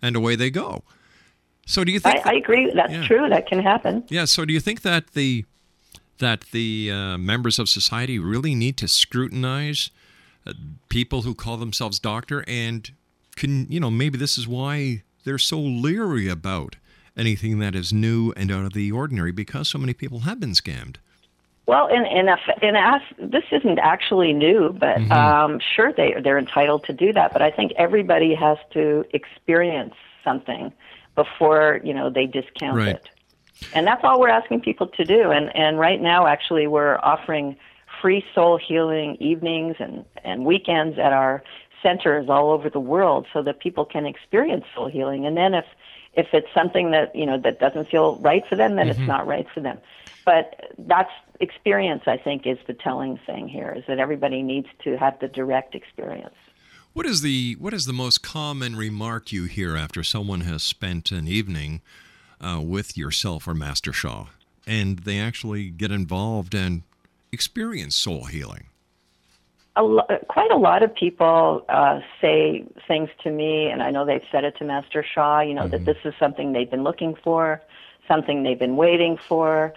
and 0.01 0.15
away 0.15 0.35
they 0.37 0.49
go. 0.49 0.83
So, 1.65 1.83
do 1.83 1.91
you 1.91 1.99
I, 2.05 2.11
think? 2.13 2.25
I 2.27 2.33
agree. 2.35 2.71
That's 2.73 2.93
Yeah. 2.93 3.03
true. 3.05 3.27
That 3.27 3.47
can 3.47 3.59
happen. 3.61 4.05
Yeah. 4.07 4.23
So, 4.23 4.45
do 4.45 4.53
you 4.53 4.61
think 4.61 4.81
that 4.83 5.11
the 5.11 5.43
that 6.19 6.45
the 6.51 6.89
uh, 6.91 7.17
members 7.17 7.59
of 7.59 7.67
society 7.67 8.17
really 8.17 8.55
need 8.55 8.77
to 8.77 8.87
scrutinize 8.87 9.91
people 10.89 11.21
who 11.23 11.33
call 11.35 11.57
themselves 11.57 11.99
doctor 11.99 12.43
and 12.47 12.91
can 13.35 13.65
you 13.71 13.79
know 13.79 13.89
maybe 13.91 14.17
this 14.17 14.37
is 14.37 14.47
why 14.47 15.03
they're 15.23 15.37
so 15.37 15.59
leery 15.59 16.27
about 16.29 16.75
anything 17.15 17.59
that 17.59 17.75
is 17.75 17.91
new 17.91 18.31
and 18.37 18.51
out 18.51 18.63
of 18.65 18.73
the 18.73 18.91
ordinary 18.91 19.31
because 19.31 19.67
so 19.67 19.77
many 19.77 19.93
people 19.93 20.19
have 20.21 20.39
been 20.39 20.51
scammed. 20.51 20.97
Well, 21.65 21.89
and 21.91 22.05
in 22.07 22.29
a, 22.29 22.37
in 22.61 22.75
a, 22.77 22.99
this 23.19 23.43
isn't 23.51 23.77
actually 23.79 24.31
new, 24.31 24.71
but 24.79 24.97
Mhm. 24.99 25.11
um, 25.11 25.59
sure 25.75 25.91
they 25.91 26.15
they're 26.23 26.37
entitled 26.37 26.85
to 26.85 26.93
do 26.93 27.11
that. 27.13 27.33
But 27.33 27.41
I 27.41 27.51
think 27.51 27.73
everybody 27.77 28.33
has 28.35 28.57
to 28.71 29.03
experience 29.13 29.93
something 30.23 30.71
before 31.15 31.81
you 31.83 31.93
know 31.93 32.09
they 32.09 32.25
discount 32.25 32.77
Right. 32.77 32.95
it. 32.95 33.09
And 33.73 33.85
that's 33.85 34.01
all 34.03 34.19
we're 34.19 34.29
asking 34.29 34.61
people 34.61 34.87
to 34.87 35.03
do. 35.03 35.31
And 35.31 35.53
and 35.55 35.77
right 35.77 35.99
now, 36.01 36.25
actually, 36.27 36.67
we're 36.67 36.99
offering 36.99 37.57
free 38.01 38.23
soul 38.33 38.57
healing 38.57 39.17
evenings 39.19 39.75
and 39.79 40.05
and 40.23 40.45
weekends 40.45 40.97
at 40.97 41.13
our 41.13 41.43
centers 41.83 42.27
all 42.29 42.51
over 42.51 42.69
the 42.69 42.79
world, 42.79 43.27
so 43.31 43.41
that 43.43 43.59
people 43.59 43.85
can 43.85 44.05
experience 44.05 44.65
soul 44.75 44.87
healing. 44.87 45.25
And 45.25 45.37
then 45.37 45.53
if 45.53 45.65
if 46.13 46.27
it's 46.33 46.47
something 46.53 46.91
that 46.91 47.15
you 47.15 47.25
know 47.25 47.37
that 47.39 47.59
doesn't 47.59 47.89
feel 47.89 48.15
right 48.17 48.43
for 48.47 48.55
them, 48.55 48.75
then 48.75 48.87
Mhm. 48.87 48.91
it's 48.91 49.07
not 49.07 49.27
right 49.27 49.47
for 49.53 49.59
them. 49.59 49.77
But 50.25 50.73
that's 50.79 51.11
experience. 51.39 52.03
I 52.07 52.17
think 52.17 52.45
is 52.47 52.57
the 52.67 52.73
telling 52.73 53.17
thing 53.25 53.47
here 53.47 53.73
is 53.77 53.83
that 53.87 53.99
everybody 53.99 54.41
needs 54.41 54.67
to 54.83 54.97
have 54.97 55.19
the 55.19 55.27
direct 55.27 55.75
experience. 55.75 56.35
What 56.93 57.05
is 57.05 57.21
the 57.21 57.55
what 57.59 57.73
is 57.73 57.85
the 57.85 57.93
most 57.93 58.23
common 58.23 58.75
remark 58.75 59.31
you 59.31 59.45
hear 59.45 59.77
after 59.77 60.03
someone 60.03 60.41
has 60.41 60.63
spent 60.63 61.11
an 61.11 61.27
evening 61.27 61.81
uh, 62.41 62.59
with 62.61 62.97
yourself 62.97 63.47
or 63.47 63.53
Master 63.53 63.93
Sha, 63.93 64.25
and 64.65 64.99
they 64.99 65.19
actually 65.19 65.69
get 65.69 65.91
involved 65.91 66.55
and 66.55 66.81
experience 67.31 67.95
soul 67.95 68.25
healing? 68.25 68.67
a 69.77 69.83
lo- 69.83 70.07
quite 70.27 70.51
a 70.51 70.57
lot 70.57 70.83
of 70.83 70.93
people 70.93 71.63
uh, 71.69 71.99
say 72.19 72.65
things 72.87 73.09
to 73.23 73.31
me, 73.31 73.67
and 73.67 73.81
I 73.81 73.91
know 73.91 74.05
they've 74.05 74.21
said 74.31 74.43
it 74.43 74.57
to 74.57 74.65
Master 74.65 75.05
Sha. 75.13 75.41
You 75.41 75.53
know 75.53 75.67
that 75.67 75.85
this 75.85 75.97
is 76.03 76.13
something 76.19 76.51
they've 76.51 76.69
been 76.69 76.83
looking 76.83 77.15
for, 77.23 77.61
something 78.07 78.43
they've 78.43 78.59
been 78.59 78.75
waiting 78.75 79.17
for. 79.29 79.73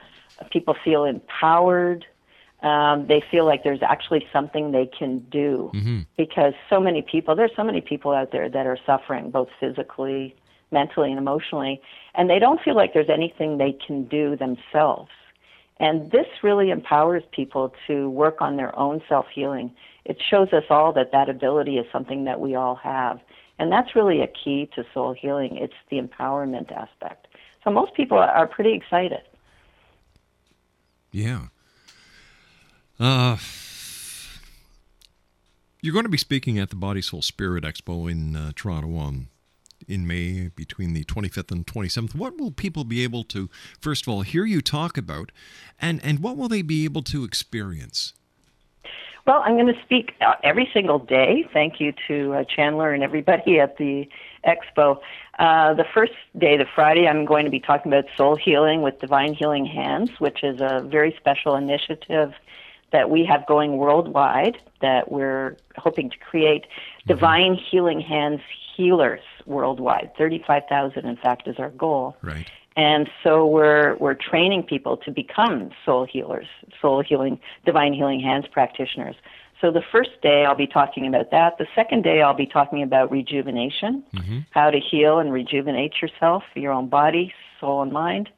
People 0.50 0.74
feel 0.82 1.04
empowered. 1.04 2.06
Um, 2.62 3.06
they 3.06 3.22
feel 3.30 3.46
like 3.46 3.62
there's 3.62 3.82
actually 3.82 4.26
something 4.32 4.72
they 4.72 4.86
can 4.86 5.20
do 5.30 5.70
because 6.16 6.52
so 6.68 6.78
many 6.80 7.02
people 7.02 7.34
there's 7.36 7.54
so 7.56 7.64
many 7.64 7.80
people 7.80 8.12
out 8.12 8.32
there 8.32 8.48
that 8.50 8.66
are 8.66 8.78
suffering 8.86 9.30
both 9.30 9.48
physically, 9.58 10.34
mentally, 10.70 11.10
and 11.10 11.18
emotionally, 11.18 11.80
and 12.14 12.28
they 12.28 12.38
don't 12.38 12.60
feel 12.62 12.74
like 12.74 12.94
there's 12.94 13.10
anything 13.10 13.58
they 13.58 13.76
can 13.86 14.04
do 14.04 14.36
themselves. 14.36 15.10
And 15.80 16.10
this 16.10 16.26
really 16.42 16.70
empowers 16.70 17.22
people 17.32 17.74
to 17.86 18.10
work 18.10 18.42
on 18.42 18.56
their 18.56 18.78
own 18.78 19.02
self 19.08 19.26
healing. 19.34 19.74
It 20.04 20.18
shows 20.20 20.52
us 20.52 20.64
all 20.68 20.92
that 20.92 21.10
that 21.12 21.28
ability 21.28 21.78
is 21.78 21.86
something 21.90 22.24
that 22.24 22.38
we 22.38 22.54
all 22.54 22.76
have. 22.76 23.18
And 23.58 23.72
that's 23.72 23.96
really 23.96 24.20
a 24.20 24.26
key 24.26 24.70
to 24.74 24.84
soul 24.94 25.14
healing. 25.14 25.56
It's 25.56 25.74
the 25.90 26.00
empowerment 26.00 26.70
aspect. 26.70 27.26
So 27.64 27.70
most 27.70 27.94
people 27.94 28.18
are 28.18 28.46
pretty 28.46 28.74
excited. 28.74 29.20
Yeah. 31.12 31.46
Uh, 32.98 33.38
you're 35.82 35.92
going 35.92 36.04
to 36.04 36.10
be 36.10 36.18
speaking 36.18 36.58
at 36.58 36.70
the 36.70 36.76
Body 36.76 37.00
Soul 37.02 37.22
Spirit 37.22 37.64
Expo 37.64 38.10
in 38.10 38.36
uh, 38.36 38.52
Toronto 38.54 38.96
on 38.96 39.28
in 39.88 40.06
May 40.06 40.48
between 40.48 40.92
the 40.92 41.04
25th 41.04 41.50
and 41.50 41.66
27th. 41.66 42.14
What 42.14 42.38
will 42.38 42.50
people 42.50 42.84
be 42.84 43.02
able 43.02 43.24
to 43.24 43.48
first 43.80 44.06
of 44.06 44.08
all 44.08 44.22
hear 44.22 44.44
you 44.44 44.60
talk 44.60 44.96
about 44.96 45.32
and 45.80 46.00
and 46.04 46.20
what 46.20 46.36
will 46.36 46.48
they 46.48 46.62
be 46.62 46.84
able 46.84 47.02
to 47.02 47.24
experience? 47.24 48.12
Well, 49.26 49.42
I'm 49.44 49.54
going 49.54 49.72
to 49.72 49.80
speak 49.84 50.14
uh, 50.20 50.34
every 50.42 50.68
single 50.72 50.98
day. 50.98 51.44
Thank 51.52 51.78
you 51.78 51.92
to 52.08 52.34
uh, 52.34 52.44
Chandler 52.44 52.92
and 52.92 53.02
everybody 53.02 53.60
at 53.60 53.76
the 53.76 54.08
expo. 54.46 54.98
Uh, 55.38 55.74
the 55.74 55.84
first 55.94 56.12
day, 56.38 56.56
the 56.56 56.66
Friday, 56.74 57.06
I'm 57.06 57.26
going 57.26 57.44
to 57.44 57.50
be 57.50 57.60
talking 57.60 57.92
about 57.92 58.06
soul 58.16 58.34
healing 58.34 58.82
with 58.82 58.98
Divine 58.98 59.34
Healing 59.34 59.66
Hands, 59.66 60.10
which 60.18 60.42
is 60.42 60.60
a 60.60 60.82
very 60.84 61.14
special 61.18 61.54
initiative 61.54 62.32
that 62.92 63.10
we 63.10 63.24
have 63.24 63.46
going 63.46 63.76
worldwide 63.76 64.58
that 64.80 65.12
we're 65.12 65.56
hoping 65.76 66.10
to 66.10 66.16
create 66.18 66.66
divine 67.06 67.54
healing 67.54 68.00
hands 68.00 68.40
healers 68.76 69.20
worldwide 69.46 70.10
35,000 70.16 71.04
in 71.06 71.16
fact 71.16 71.48
is 71.48 71.56
our 71.58 71.70
goal 71.70 72.16
Right. 72.22 72.50
and 72.76 73.08
so 73.22 73.46
we're 73.46 73.96
we're 73.96 74.14
training 74.14 74.62
people 74.64 74.96
to 74.98 75.10
become 75.10 75.70
soul 75.84 76.06
healers, 76.06 76.46
soul 76.80 77.02
healing, 77.02 77.38
divine 77.64 77.92
healing 77.92 78.20
hands 78.20 78.46
practitioners. 78.50 79.16
So 79.60 79.70
the 79.70 79.82
first 79.92 80.10
day 80.22 80.44
I'll 80.46 80.54
be 80.54 80.66
talking 80.66 81.06
about 81.06 81.30
that. 81.32 81.58
The 81.58 81.66
second 81.74 82.02
day 82.02 82.22
I'll 82.22 82.32
be 82.34 82.46
talking 82.46 82.82
about 82.82 83.10
rejuvenation, 83.10 84.02
mm-hmm. 84.14 84.38
how 84.52 84.70
to 84.70 84.80
heal 84.80 85.18
and 85.18 85.32
rejuvenate 85.32 86.00
yourself, 86.00 86.44
your 86.54 86.72
own 86.72 86.88
body, 86.88 87.34
soul, 87.60 87.82
and 87.82 87.92
mind. 87.92 88.30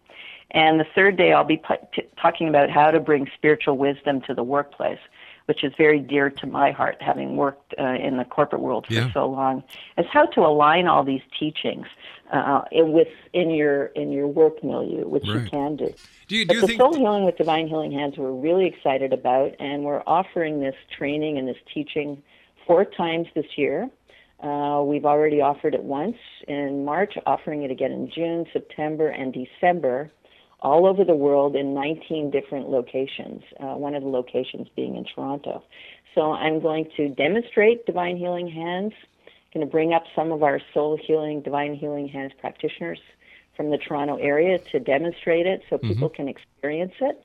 And 0.50 0.80
the 0.80 0.86
third 0.94 1.16
day 1.16 1.32
I'll 1.32 1.44
be 1.44 1.62
t- 1.94 2.02
talking 2.20 2.48
about 2.48 2.70
how 2.70 2.90
to 2.90 3.00
bring 3.00 3.28
spiritual 3.34 3.78
wisdom 3.78 4.20
to 4.22 4.34
the 4.34 4.42
workplace. 4.42 4.98
Which 5.46 5.64
is 5.64 5.72
very 5.76 5.98
dear 5.98 6.30
to 6.30 6.46
my 6.46 6.70
heart, 6.70 6.96
having 7.00 7.36
worked 7.36 7.74
uh, 7.78 7.94
in 7.94 8.16
the 8.16 8.24
corporate 8.24 8.62
world 8.62 8.86
for 8.86 8.94
Yeah. 8.94 9.12
so 9.12 9.26
long, 9.28 9.62
is 9.98 10.06
how 10.12 10.26
to 10.26 10.40
align 10.40 10.86
all 10.86 11.04
these 11.04 11.22
teachings 11.38 11.86
uh, 12.32 12.62
with 12.72 13.08
in 13.32 13.50
your 13.50 13.86
in 13.86 14.10
your 14.12 14.26
work 14.26 14.62
milieu, 14.64 15.06
which 15.06 15.26
you 15.26 15.40
can 15.50 15.76
do. 15.76 15.92
Do 16.28 16.36
you, 16.36 16.46
But 16.46 16.54
you 16.56 16.60
the 16.62 16.66
think 16.66 16.80
Soul 16.80 16.94
Healing 16.94 17.24
with 17.24 17.36
Divine 17.36 17.68
Healing 17.68 17.92
Hands 17.92 18.16
we're 18.16 18.32
really 18.32 18.66
excited 18.66 19.12
about, 19.12 19.54
and 19.58 19.84
we're 19.84 20.02
offering 20.06 20.60
this 20.60 20.76
training 20.96 21.38
and 21.38 21.46
this 21.46 21.58
teaching 21.72 22.22
four 22.66 22.84
times 22.84 23.26
this 23.34 23.46
year. 23.56 23.90
Uh, 24.40 24.82
we've 24.84 25.04
already 25.04 25.40
offered 25.40 25.72
it 25.74 25.84
once 25.84 26.16
in 26.48 26.84
March, 26.84 27.14
offering 27.26 27.62
it 27.62 27.70
again 27.70 27.92
in 27.92 28.10
June, 28.10 28.44
September, 28.52 29.08
and 29.08 29.32
December, 29.32 30.10
all 30.62 30.86
over 30.86 31.04
the 31.04 31.14
world 31.14 31.56
in 31.56 31.74
19 31.74 32.30
different 32.30 32.70
locations. 32.70 33.42
Uh, 33.60 33.74
one 33.74 33.94
of 33.94 34.02
the 34.02 34.08
locations 34.08 34.68
being 34.74 34.96
in 34.96 35.04
Toronto. 35.04 35.62
So 36.14 36.32
I'm 36.32 36.60
going 36.60 36.88
to 36.96 37.08
demonstrate 37.08 37.84
Divine 37.86 38.16
Healing 38.16 38.48
Hands. 38.48 38.92
Going 39.52 39.66
to 39.66 39.70
bring 39.70 39.92
up 39.92 40.04
some 40.16 40.32
of 40.32 40.42
our 40.42 40.60
Soul 40.72 40.98
Healing, 41.06 41.42
Divine 41.42 41.74
Healing 41.74 42.08
Hands 42.08 42.32
practitioners 42.40 42.98
from 43.54 43.70
the 43.70 43.76
Toronto 43.76 44.16
area 44.16 44.58
to 44.72 44.80
demonstrate 44.80 45.46
it, 45.46 45.62
so 45.68 45.76
people 45.76 46.08
can 46.08 46.26
experience 46.26 46.94
it. 47.00 47.22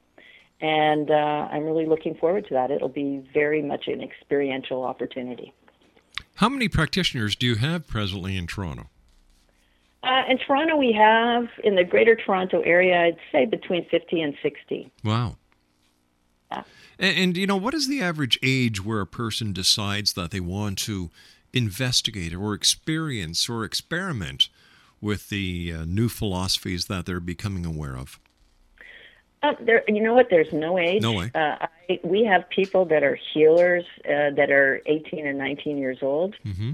And 0.60 1.10
uh, 1.10 1.14
I'm 1.14 1.64
really 1.64 1.86
looking 1.86 2.16
forward 2.16 2.46
to 2.50 2.54
that. 2.56 2.70
It'll 2.70 2.90
be 2.90 3.26
very 3.34 3.62
much 3.62 3.88
an 3.88 4.02
experiential 4.02 4.84
opportunity. 4.84 5.54
how 6.36 6.50
many 6.50 6.68
practitioners 6.68 7.36
do 7.36 7.46
you 7.46 7.56
have 7.56 7.88
presently 7.88 8.36
in 8.36 8.46
Toronto? 8.46 8.90
Uh, 10.04 10.24
in 10.30 10.38
Toronto, 10.38 10.76
we 10.78 10.93
have, 10.93 11.48
in 11.64 11.76
the 11.76 11.84
greater 11.84 12.16
Toronto 12.16 12.62
area, 12.62 13.06
I'd 13.06 13.18
say 13.32 13.45
between 13.45 13.86
50 13.89 14.22
and 14.22 14.36
60. 14.41 14.91
Wow. 15.04 15.38
And, 16.52 16.66
and, 17.00 17.38
you 17.38 17.48
know, 17.48 17.58
what 17.58 17.74
is 17.74 17.88
the 17.88 18.02
average 18.02 18.39
age 18.41 18.84
where 18.84 19.02
a 19.02 19.08
person 19.08 19.54
decides 19.54 20.14
that 20.14 20.32
they 20.32 20.39
want 20.39 20.78
to 20.80 21.10
investigate 21.54 22.34
or 22.34 22.54
experience 22.54 23.50
or 23.50 23.64
experiment 23.64 24.50
with 25.02 25.30
the 25.30 25.74
uh, 25.74 25.86
new 25.86 26.10
philosophies 26.10 26.86
that 26.86 27.06
they're 27.06 27.20
becoming 27.20 27.66
aware 27.66 27.95
of? 27.95 28.20
Uh, 29.43 29.54
there, 29.62 29.84
you 29.88 30.02
know 30.02 30.14
what? 30.14 30.28
There's 30.30 30.52
no 30.52 30.80
age. 30.80 31.02
No 31.02 31.14
way. 31.14 31.32
Uh, 31.36 31.68
I, 31.89 32.00
we 32.04 32.24
have 32.24 32.50
people 32.50 32.86
that 32.86 33.04
are 33.04 33.18
healers 33.34 33.84
uh, 34.06 34.32
that 34.36 34.50
are 34.50 34.82
18 34.88 35.28
and 35.28 35.38
19 35.38 35.78
years 35.78 36.00
old. 36.02 36.36
Mm-hmm. 36.45 36.74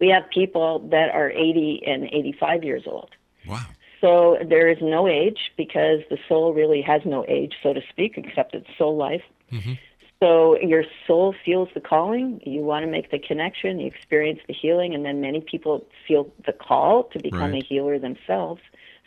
We 0.00 0.08
have 0.08 0.24
people 0.30 0.86
that 0.90 1.10
are 1.10 1.30
80 1.30 1.82
and 1.86 2.04
85 2.04 2.64
years 2.64 2.82
old. 2.86 3.10
Wow. 3.46 3.64
So 4.00 4.38
there 4.46 4.68
is 4.68 4.78
no 4.82 5.08
age 5.08 5.52
because 5.56 6.00
the 6.10 6.18
soul 6.28 6.52
really 6.52 6.82
has 6.82 7.02
no 7.04 7.24
age, 7.28 7.54
so 7.62 7.72
to 7.72 7.80
speak, 7.88 8.18
except 8.18 8.54
it's 8.54 8.66
soul 8.76 8.96
life. 8.96 9.22
Mm-hmm. 9.50 9.72
So 10.20 10.58
your 10.60 10.84
soul 11.06 11.34
feels 11.44 11.68
the 11.74 11.80
calling. 11.80 12.40
You 12.44 12.60
want 12.60 12.84
to 12.84 12.90
make 12.90 13.10
the 13.10 13.18
connection. 13.18 13.78
You 13.78 13.86
experience 13.86 14.40
the 14.46 14.54
healing, 14.54 14.94
and 14.94 15.04
then 15.04 15.20
many 15.20 15.40
people 15.40 15.86
feel 16.06 16.30
the 16.46 16.52
call 16.52 17.04
to 17.04 17.18
become 17.20 17.52
Right. 17.52 17.62
a 17.62 17.66
healer 17.66 17.98
themselves, 17.98 18.60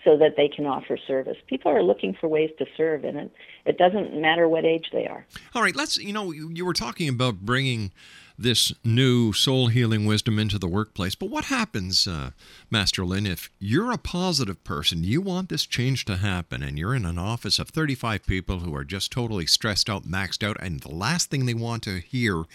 so 0.04 0.18
that 0.18 0.36
they 0.38 0.48
can 0.48 0.66
offer 0.66 0.98
service. 0.98 1.38
People 1.48 1.72
are 1.72 1.84
looking 1.84 2.14
for 2.20 2.28
ways 2.28 2.52
to 2.60 2.66
serve, 2.78 3.04
and 3.04 3.18
it, 3.18 3.32
it 3.66 3.78
doesn't 3.78 4.20
matter 4.20 4.48
what 4.48 4.66
age 4.66 4.90
they 4.92 5.08
are. 5.08 5.26
All 5.56 5.62
right, 5.62 5.76
let's, 5.76 5.98
you 5.98 6.14
know, 6.14 6.32
you, 6.32 6.50
you 6.54 6.64
were 6.64 6.74
talking 6.74 7.10
about 7.10 7.40
bringing 7.40 7.92
this 8.40 8.72
new 8.86 9.34
soul 9.34 9.68
healing 9.68 10.06
wisdom 10.06 10.40
into 10.40 10.58
the 10.58 10.68
workplace, 10.68 11.14
but 11.14 11.30
what 11.30 11.46
happens, 11.46 12.08
uh, 12.08 12.32
Master 12.72 13.06
Lynn, 13.06 13.26
if 13.26 13.50
you're 13.60 13.92
a 13.92 13.98
positive 13.98 14.64
person, 14.64 15.04
you 15.04 15.22
want 15.22 15.50
this 15.50 15.66
change 15.66 16.06
to 16.06 16.18
happen, 16.18 16.64
and 16.64 16.80
you're 16.80 16.96
in 16.96 17.06
an 17.06 17.18
office 17.18 17.60
of 17.60 17.70
35 17.70 18.26
people 18.26 18.60
who 18.60 18.74
are 18.74 18.86
just 18.86 19.12
totally 19.12 19.46
stressed 19.46 19.90
out, 19.90 20.04
maxed 20.04 20.44
out, 20.44 20.58
and 20.62 20.80
the 20.80 20.94
last 20.94 21.30
thing 21.30 21.46
they 21.46 21.54
want 21.54 21.84
to 21.84 22.00
hear 22.00 22.46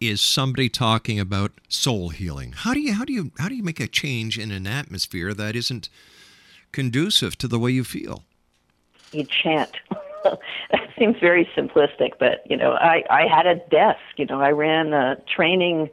is 0.00 0.20
somebody 0.20 0.68
talking 0.68 1.20
about 1.20 1.52
soul 1.68 2.08
healing. 2.08 2.52
How 2.52 2.72
do 2.72 2.80
you 2.80 2.94
how 2.94 3.04
do 3.04 3.12
you 3.12 3.32
how 3.38 3.48
do 3.48 3.56
you 3.56 3.62
make 3.62 3.80
a 3.80 3.88
change 3.88 4.38
in 4.38 4.52
an 4.52 4.66
atmosphere 4.66 5.34
that 5.34 5.56
isn't 5.56 5.88
conducive 6.72 7.36
to 7.38 7.48
the 7.48 7.58
way 7.58 7.72
you 7.72 7.84
feel? 7.84 8.24
You 9.12 9.24
chant. 9.24 9.76
seems 10.98 11.16
very 11.20 11.48
simplistic, 11.56 12.12
but 12.18 12.42
you 12.48 12.56
know, 12.56 12.72
I 12.72 13.04
I 13.10 13.26
had 13.26 13.46
a 13.46 13.56
desk. 13.70 14.00
You 14.16 14.26
know, 14.26 14.40
I 14.40 14.50
ran 14.50 14.92
a 14.92 15.16
training 15.34 15.90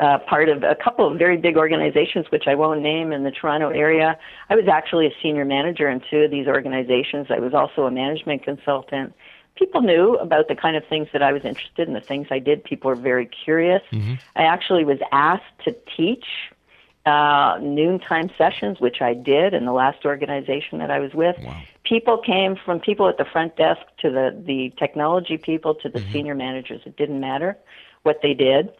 uh, 0.00 0.18
part 0.18 0.48
of 0.48 0.62
a 0.62 0.74
couple 0.74 1.10
of 1.10 1.18
very 1.18 1.36
big 1.36 1.56
organizations, 1.56 2.26
which 2.30 2.46
I 2.46 2.54
won't 2.54 2.80
name 2.82 3.12
in 3.12 3.24
the 3.24 3.30
Toronto 3.30 3.70
area. 3.70 4.18
I 4.50 4.56
was 4.56 4.68
actually 4.68 5.06
a 5.06 5.14
senior 5.22 5.44
manager 5.44 5.88
in 5.88 6.02
two 6.10 6.18
of 6.18 6.30
these 6.30 6.46
organizations. 6.46 7.28
I 7.30 7.38
was 7.38 7.54
also 7.54 7.86
a 7.86 7.90
management 7.90 8.42
consultant. 8.42 9.14
People 9.54 9.82
knew 9.82 10.14
about 10.16 10.46
the 10.48 10.54
kind 10.54 10.76
of 10.76 10.84
things 10.86 11.08
that 11.12 11.22
I 11.22 11.32
was 11.32 11.44
interested 11.44 11.88
in, 11.88 11.94
the 11.94 12.00
things 12.00 12.28
I 12.30 12.38
did. 12.38 12.62
People 12.62 12.90
were 12.90 12.96
very 12.96 13.26
curious. 13.26 13.82
I 14.36 14.42
actually 14.44 14.84
was 14.84 14.98
asked 15.10 15.58
to 15.64 15.74
teach 15.96 16.26
uh, 17.08 17.58
noontime 17.60 18.28
sessions, 18.36 18.80
which 18.80 18.98
I 19.00 19.14
did 19.14 19.54
in 19.54 19.64
the 19.64 19.72
last 19.72 20.04
organization 20.04 20.78
that 20.78 20.90
I 20.90 20.98
was 21.00 21.12
with. 21.14 21.36
People 21.84 22.18
came 22.18 22.54
from 22.64 22.80
people 22.80 23.08
at 23.08 23.16
the 23.16 23.24
front 23.24 23.56
desk 23.56 23.80
to 24.02 24.10
the, 24.10 24.26
the 24.46 24.72
technology 24.78 25.36
people 25.38 25.74
to 25.76 25.88
the 25.88 26.02
senior 26.12 26.34
managers. 26.34 26.80
It 26.84 26.96
didn't 26.96 27.20
matter 27.20 27.56
what 28.02 28.18
they 28.22 28.34
did. 28.34 28.70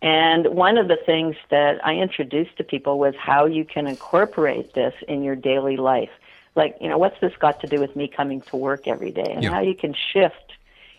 And 0.00 0.42
one 0.48 0.78
of 0.78 0.86
the 0.88 0.98
things 1.04 1.34
that 1.50 1.84
I 1.84 1.94
introduced 1.94 2.56
to 2.58 2.64
people 2.64 2.98
was 2.98 3.14
how 3.18 3.46
you 3.46 3.64
can 3.64 3.86
incorporate 3.86 4.74
this 4.74 4.94
in 5.08 5.22
your 5.22 5.34
daily 5.34 5.76
life. 5.76 6.10
Like, 6.54 6.76
you 6.80 6.88
know, 6.88 6.98
what's 6.98 7.20
this 7.20 7.32
got 7.40 7.60
to 7.62 7.66
do 7.66 7.80
with 7.80 7.96
me 7.96 8.08
coming 8.14 8.42
to 8.50 8.56
work 8.56 8.86
every 8.86 9.10
day? 9.10 9.32
And 9.34 9.44
Yeah. 9.44 9.50
how 9.50 9.60
you 9.60 9.74
can 9.74 9.94
shift, 10.12 10.52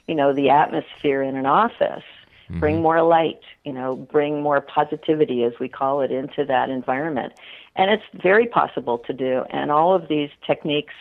you 0.07 0.15
know, 0.15 0.33
the 0.33 0.49
atmosphere 0.49 1.21
in 1.21 1.35
an 1.35 1.45
office 1.45 2.03
bring 2.49 2.75
mm-hmm. 2.75 2.83
more 2.83 3.03
light, 3.03 3.41
you 3.63 3.73
know, 3.73 3.95
bring 3.95 4.41
more 4.41 4.61
positivity, 4.61 5.43
as 5.43 5.53
we 5.59 5.69
call 5.69 6.01
it, 6.01 6.11
into 6.11 6.45
that 6.45 6.69
environment. 6.69 7.33
And 7.75 7.91
it's 7.91 8.03
very 8.21 8.47
possible 8.47 8.97
to 8.99 9.13
do. 9.13 9.43
And 9.51 9.71
all 9.71 9.93
of 9.93 10.07
these 10.09 10.29
techniques, 10.45 10.93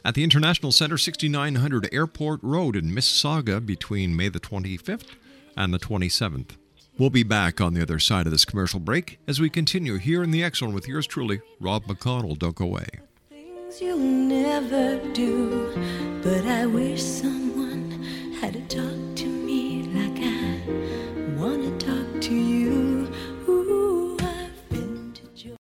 at 0.05 0.15
the 0.15 0.23
International 0.23 0.71
Center, 0.71 0.97
6900 0.97 1.93
Airport 1.93 2.41
Road 2.43 2.75
in 2.75 2.91
Mississauga 2.91 3.65
between 3.65 4.15
May 4.15 4.29
the 4.29 4.39
25th 4.39 5.15
and 5.55 5.73
the 5.73 5.79
27th. 5.79 6.51
We'll 6.97 7.09
be 7.09 7.23
back 7.23 7.59
on 7.59 7.73
the 7.73 7.81
other 7.81 7.99
side 7.99 8.27
of 8.27 8.31
this 8.31 8.45
commercial 8.45 8.79
break 8.79 9.19
as 9.27 9.39
we 9.39 9.49
continue 9.49 9.97
here 9.97 10.21
in 10.21 10.31
the 10.31 10.47
Zone 10.53 10.73
with 10.73 10.87
yours 10.87 11.07
truly, 11.07 11.41
Rob 11.59 11.85
McConnell. 11.85 12.37
Don't 12.37 12.55
go 12.55 12.65
away. 12.65 12.87
Things 13.73 13.81
you'll 13.81 13.97
never 13.97 14.97
do. 15.13 15.71
But 16.23 16.45
I 16.45 16.65
wish 16.65 17.01
someone 17.01 17.91
had 18.39 18.53
to 18.53 18.61
talk 18.61 19.15
to 19.15 19.25
me 19.25 19.83
like 19.93 20.19
I 20.21 20.61
wanna 21.39 21.77
talk 21.77 22.21
to 22.21 22.33
you. 22.33 23.11
Ooh, 23.47 24.17
to. 25.35 25.55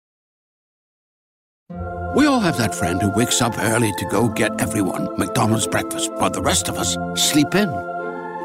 We 2.16 2.26
all 2.26 2.40
have 2.40 2.58
that 2.58 2.74
friend 2.74 3.00
who 3.00 3.10
wakes 3.10 3.40
up 3.42 3.58
early 3.58 3.92
to 3.98 4.04
go 4.06 4.28
get 4.28 4.60
everyone 4.60 5.08
McDonald's 5.18 5.66
breakfast 5.66 6.10
while 6.14 6.30
the 6.30 6.42
rest 6.42 6.68
of 6.68 6.76
us 6.78 6.96
sleep 7.14 7.54
in. 7.54 7.70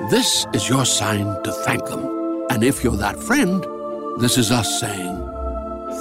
This 0.10 0.46
is 0.54 0.68
your 0.68 0.86
sign 0.86 1.42
to 1.44 1.52
thank 1.52 1.86
them. 1.86 2.04
And 2.50 2.64
if 2.64 2.84
you're 2.84 2.98
that 2.98 3.18
friend, 3.18 3.66
this 4.20 4.38
is 4.38 4.52
us 4.52 4.80
saying 4.80 5.18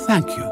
thank 0.06 0.28
you. 0.36 0.51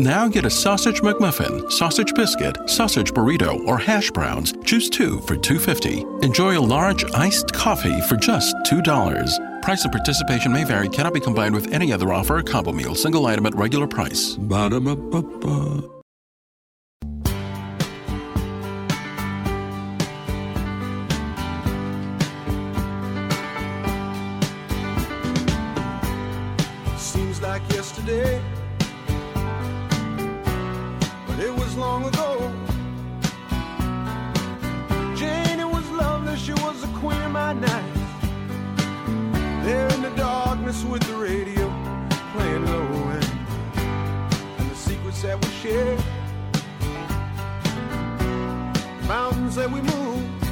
Now 0.00 0.28
get 0.28 0.46
a 0.46 0.50
sausage 0.50 1.02
McMuffin, 1.02 1.70
sausage 1.70 2.14
biscuit, 2.14 2.56
sausage 2.64 3.12
burrito, 3.12 3.62
or 3.66 3.76
hash 3.76 4.10
browns. 4.10 4.54
Choose 4.64 4.88
two 4.88 5.20
for 5.20 5.36
$2.50. 5.36 6.24
Enjoy 6.24 6.58
a 6.58 6.58
large 6.58 7.04
iced 7.12 7.52
coffee 7.52 8.00
for 8.08 8.16
just 8.16 8.56
$2. 8.64 9.60
Price 9.60 9.84
and 9.84 9.92
participation 9.92 10.54
may 10.54 10.64
vary, 10.64 10.88
cannot 10.88 11.12
be 11.12 11.20
combined 11.20 11.54
with 11.54 11.70
any 11.70 11.92
other 11.92 12.14
offer 12.14 12.38
or 12.38 12.42
combo 12.42 12.72
meal, 12.72 12.94
single 12.94 13.26
item 13.26 13.44
at 13.44 13.54
regular 13.56 13.86
price. 13.86 14.36
Ba-da-ba-ba-ba. 14.36 15.82
Seems 26.96 27.42
like 27.42 27.70
yesterday, 27.70 28.40
was 31.70 31.78
long 31.78 32.04
ago. 32.04 32.52
Jane, 35.14 35.60
it 35.60 35.68
was 35.68 35.88
lovely, 35.90 36.36
she 36.36 36.52
was 36.52 36.80
the 36.80 36.88
queen 36.98 37.20
of 37.22 37.32
my 37.32 37.52
night. 37.52 37.94
There 39.64 39.88
in 39.94 40.02
the 40.02 40.10
darkness 40.16 40.84
with 40.84 41.02
the 41.02 41.14
radio 41.14 41.66
playing 42.32 42.66
low 42.66 42.86
end, 43.10 43.32
and 44.58 44.70
the 44.70 44.74
secrets 44.74 45.22
that 45.22 45.36
we 45.44 45.50
shared, 45.62 46.00
mountains 49.06 49.54
that 49.56 49.70
we 49.70 49.80
moved. 49.80 50.44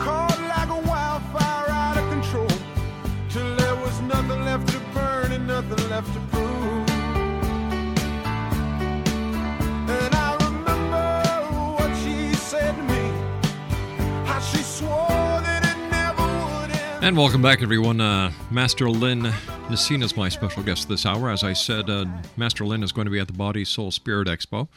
Caught 0.00 0.40
like 0.54 0.70
a 0.70 0.80
wildfire 0.88 1.70
out 1.70 1.98
of 1.98 2.08
control 2.10 2.58
till 3.28 3.56
there 3.56 3.76
was 3.76 4.00
nothing 4.02 4.44
left 4.44 4.66
to 4.68 4.80
burn 4.94 5.30
and 5.30 5.46
nothing 5.46 5.88
left 5.88 6.12
to 6.14 6.20
prove. 6.32 6.51
And 17.02 17.16
welcome 17.16 17.42
back, 17.42 17.62
everyone. 17.62 18.00
Uh, 18.00 18.30
Master 18.52 18.88
Lynn 18.88 19.22
Nusyna 19.22 20.04
is 20.04 20.16
my 20.16 20.28
special 20.28 20.62
guest 20.62 20.88
this 20.88 21.04
hour. 21.04 21.30
As 21.30 21.42
I 21.42 21.52
said, 21.52 21.90
uh, 21.90 22.04
Master 22.36 22.64
Lynn 22.64 22.84
is 22.84 22.92
going 22.92 23.06
to 23.06 23.10
be 23.10 23.18
at 23.18 23.26
the 23.26 23.32
Body 23.32 23.64
Soul 23.64 23.90
Spirit 23.90 24.28
Expo 24.28 24.68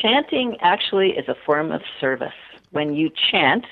Chanting 0.00 0.56
actually 0.60 1.10
is 1.10 1.28
a 1.28 1.34
form 1.44 1.72
of 1.72 1.82
service. 2.00 2.32
When 2.70 2.94
you 2.94 3.10
chant, 3.30 3.66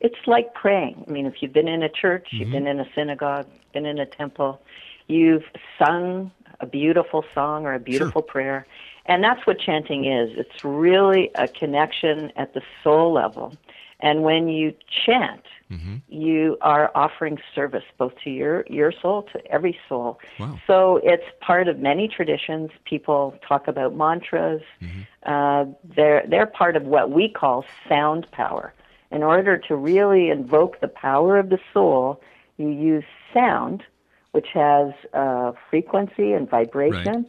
it's 0.00 0.26
like 0.26 0.54
praying. 0.54 1.04
I 1.06 1.10
mean, 1.10 1.26
if 1.26 1.42
you've 1.42 1.52
been 1.52 1.68
in 1.68 1.82
a 1.82 1.88
church, 1.88 2.28
you've 2.30 2.48
mm-hmm. 2.48 2.52
been 2.52 2.66
in 2.66 2.80
a 2.80 2.86
synagogue, 2.94 3.46
been 3.72 3.86
in 3.86 3.98
a 3.98 4.06
temple, 4.06 4.60
you've 5.06 5.44
sung 5.78 6.30
a 6.60 6.66
beautiful 6.66 7.24
song 7.34 7.66
or 7.66 7.74
a 7.74 7.80
beautiful 7.80 8.22
prayer. 8.22 8.66
And 9.06 9.22
that's 9.22 9.46
what 9.46 9.58
chanting 9.58 10.04
is. 10.04 10.30
It's 10.36 10.64
really 10.64 11.30
a 11.36 11.48
connection 11.48 12.32
at 12.36 12.54
the 12.54 12.62
soul 12.82 13.12
level. 13.12 13.54
And 14.00 14.22
when 14.22 14.48
you 14.48 14.74
chant, 15.06 15.42
mm-hmm. 15.70 15.96
you 16.08 16.58
are 16.60 16.90
offering 16.94 17.38
service 17.54 17.84
both 17.96 18.12
to 18.24 18.30
your, 18.30 18.64
your 18.68 18.92
soul, 18.92 19.22
to 19.32 19.46
every 19.50 19.78
soul. 19.88 20.18
Wow. 20.38 20.58
So 20.66 21.00
it's 21.02 21.24
part 21.40 21.68
of 21.68 21.78
many 21.78 22.08
traditions. 22.08 22.70
People 22.84 23.38
talk 23.46 23.68
about 23.68 23.94
mantras. 23.94 24.60
Mm-hmm. 24.82 25.00
Uh, 25.22 25.72
they're, 25.82 26.24
they're 26.28 26.46
part 26.46 26.76
of 26.76 26.82
what 26.82 27.10
we 27.10 27.28
call 27.28 27.64
sound 27.88 28.30
power. 28.32 28.74
In 29.10 29.22
order 29.22 29.56
to 29.68 29.76
really 29.76 30.30
invoke 30.30 30.80
the 30.80 30.88
power 30.88 31.38
of 31.38 31.48
the 31.48 31.58
soul, 31.72 32.20
you 32.56 32.68
use 32.68 33.04
sound, 33.32 33.82
which 34.32 34.48
has 34.52 34.92
uh, 35.14 35.52
frequency 35.70 36.32
and 36.32 36.48
vibration, 36.48 37.26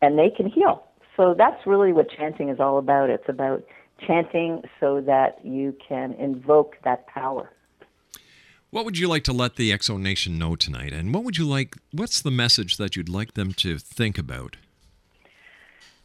and 0.00 0.18
they 0.18 0.30
can 0.30 0.48
heal. 0.48 0.84
So 1.16 1.34
that's 1.36 1.66
really 1.66 1.92
what 1.92 2.08
chanting 2.10 2.48
is 2.48 2.58
all 2.58 2.78
about. 2.78 3.10
It's 3.10 3.28
about 3.28 3.62
chanting 4.06 4.62
so 4.80 5.00
that 5.02 5.44
you 5.44 5.76
can 5.86 6.14
invoke 6.14 6.76
that 6.84 7.06
power. 7.06 7.50
What 8.70 8.86
would 8.86 8.96
you 8.96 9.06
like 9.06 9.22
to 9.24 9.34
let 9.34 9.56
the 9.56 9.70
Exo 9.70 10.00
Nation 10.00 10.38
know 10.38 10.56
tonight? 10.56 10.94
And 10.94 11.12
what 11.12 11.24
would 11.24 11.36
you 11.36 11.44
like 11.44 11.76
what's 11.92 12.22
the 12.22 12.30
message 12.30 12.78
that 12.78 12.96
you'd 12.96 13.10
like 13.10 13.34
them 13.34 13.52
to 13.54 13.78
think 13.78 14.18
about? 14.18 14.56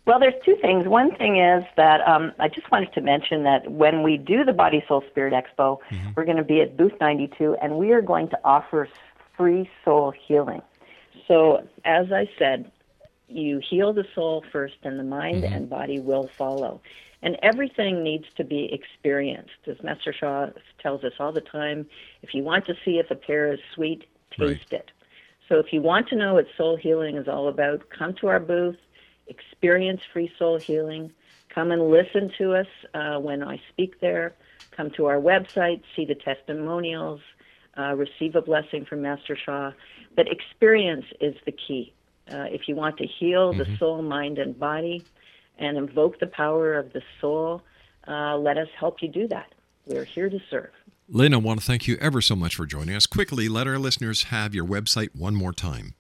Well, 0.08 0.20
there's 0.22 0.41
two 0.45 0.55
things. 0.62 0.88
One 0.88 1.14
thing 1.18 1.38
is 1.38 1.66
that 1.76 1.99
um, 2.08 2.32
I 2.39 2.47
just 2.47 2.72
wanted 2.72 2.93
to 2.93 3.01
mention 3.01 3.43
that 3.43 3.70
when 3.70 4.03
we 4.03 4.16
do 4.16 4.45
the 4.45 4.53
Body 4.53 4.82
Soul 4.88 5.03
Spirit 5.10 5.34
Expo, 5.34 5.80
we're 6.16 6.24
going 6.24 6.38
to 6.38 6.45
be 6.45 6.62
at 6.62 6.78
booth 6.78 6.93
92, 7.01 7.58
and 7.62 7.78
we 7.78 7.91
are 7.91 8.01
going 8.01 8.30
to 8.30 8.39
offer 8.45 8.88
free 9.36 9.70
soul 9.84 10.14
healing. 10.26 10.62
So, 11.28 11.68
as 11.84 12.14
I 12.14 12.30
said, 12.39 12.72
you 13.28 13.60
heal 13.70 13.91
the 13.91 14.05
soul 14.16 14.45
first, 14.49 14.76
and 14.84 14.97
the 14.97 15.03
mind 15.03 15.43
and 15.43 15.70
body 15.70 15.99
will 15.99 16.30
follow. 16.38 16.80
And 17.22 17.36
everything 17.43 18.01
needs 18.01 18.26
to 18.38 18.45
be 18.45 18.70
experienced. 18.72 19.51
As 19.68 19.76
Master 19.84 20.14
Sha 20.18 20.51
tells 20.82 21.03
us 21.03 21.14
all 21.20 21.34
the 21.34 21.41
time, 21.41 21.86
if 22.22 22.34
you 22.34 22.43
want 22.43 22.66
to 22.68 22.76
see 22.86 22.91
if 22.91 23.12
a 23.12 23.16
pear 23.16 23.51
is 23.51 23.60
sweet, 23.76 24.05
taste 24.39 24.72
it. 24.72 24.89
So 25.49 25.55
if 25.55 25.74
you 25.74 25.82
want 25.82 26.08
to 26.10 26.16
know 26.16 26.36
what 26.36 26.45
soul 26.58 26.78
healing 26.78 27.18
is 27.18 27.28
all 27.28 27.49
about, 27.49 27.89
come 27.89 28.14
to 28.22 28.28
our 28.28 28.39
booth, 28.39 28.78
experience 29.28 30.01
free 30.11 30.32
soul 30.38 30.57
healing, 30.57 31.11
come 31.49 31.71
and 31.71 31.89
listen 31.89 32.32
to 32.38 32.55
us 32.55 32.67
uh, 32.93 33.17
when 33.19 33.43
I 33.43 33.59
speak 33.69 33.99
there, 33.99 34.36
come 34.71 34.91
to 34.91 35.05
our 35.05 35.17
website, 35.17 35.82
see 35.95 36.05
the 36.05 36.15
testimonials, 36.15 37.21
uh, 37.78 37.95
receive 37.95 38.36
a 38.36 38.41
blessing 38.41 38.86
from 38.86 39.01
Master 39.01 39.36
Sha. 39.36 39.71
But 40.15 40.28
experience 40.32 41.05
is 41.19 41.36
the 41.45 41.51
key. 41.51 41.93
Uh, 42.32 42.45
if 42.49 42.67
you 42.67 42.75
want 42.75 42.97
to 42.97 43.05
heal 43.05 43.53
the 43.53 43.67
soul, 43.78 44.01
mind, 44.01 44.38
and 44.38 44.57
body 44.57 45.03
and 45.57 45.78
invoke 45.78 46.19
the 46.19 46.28
power 46.28 46.75
of 46.75 46.91
the 46.93 47.01
soul, 47.21 47.61
uh, 48.07 48.38
let 48.38 48.57
us 48.57 48.67
help 48.78 49.01
you 49.01 49.07
do 49.07 49.28
that. 49.28 49.53
We're 49.86 50.05
here 50.05 50.30
to 50.30 50.39
serve. 50.49 50.71
Lynn, 51.09 51.34
I 51.34 51.38
want 51.38 51.61
to 51.61 51.65
thank 51.65 51.88
you 51.88 51.97
ever 52.01 52.21
so 52.21 52.36
much 52.36 52.55
for 52.55 52.65
joining 52.65 52.95
us. 52.95 53.05
Quickly, 53.05 53.47
let 53.47 53.65
our 53.65 53.80
listeners 53.80 54.23
have 54.23 54.53
your 54.53 54.65
website 54.65 55.15
one 55.15 55.36
more 55.36 55.53
time. 55.53 55.93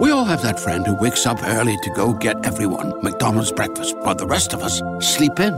We 0.00 0.10
all 0.10 0.24
have 0.24 0.42
that 0.42 0.60
friend 0.60 0.86
who 0.86 0.94
wakes 0.96 1.24
up 1.24 1.42
early 1.42 1.78
to 1.82 1.90
go 1.90 2.12
get 2.12 2.44
everyone 2.44 3.02
McDonald's 3.02 3.52
breakfast 3.52 3.96
while 3.98 4.14
the 4.14 4.26
rest 4.26 4.52
of 4.52 4.60
us 4.60 4.82
sleep 5.00 5.40
in. 5.40 5.54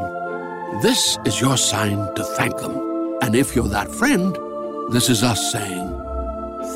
This 0.82 1.18
is 1.24 1.40
your 1.40 1.56
sign 1.56 2.14
to 2.14 2.22
thank 2.22 2.56
them. 2.58 3.18
And 3.22 3.34
if 3.34 3.56
you're 3.56 3.68
that 3.68 3.90
friend, 3.90 4.36
this 4.90 5.08
is 5.08 5.22
us 5.22 5.52
saying 5.52 5.96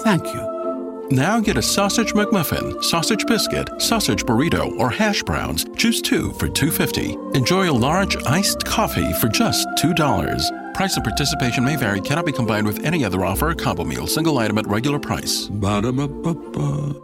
thank 0.03 0.25
you. 0.35 1.09
Now 1.11 1.41
get 1.41 1.57
a 1.57 1.63
sausage 1.63 2.13
McMuffin, 2.13 2.83
sausage 2.85 3.27
biscuit, 3.27 3.69
sausage 3.83 4.25
burrito, 4.25 4.79
or 4.79 4.91
hash 4.91 5.23
browns. 5.25 5.67
Choose 5.77 6.01
two 6.01 6.33
for 6.35 6.49
$2.50. 6.49 7.35
Enjoy 7.35 7.69
a 7.69 7.73
large 7.73 8.17
iced 8.25 8.65
coffee 8.65 9.13
for 9.15 9.29
just 9.29 9.67
$2. 9.79 10.75
Price 10.75 10.95
and 10.95 11.05
participation 11.05 11.65
may 11.65 11.77
vary, 11.77 12.01
cannot 12.01 12.27
be 12.27 12.33
combined 12.33 12.67
with 12.67 12.85
any 12.85 13.05
other 13.05 13.25
offer 13.25 13.51
or 13.51 13.55
combo 13.55 13.85
meal, 13.85 14.07
single 14.07 14.39
item 14.39 14.57
at 14.59 14.69
regular 14.69 15.01
price. 15.01 15.49
Ba-da-ba-ba-ba. 15.49 17.03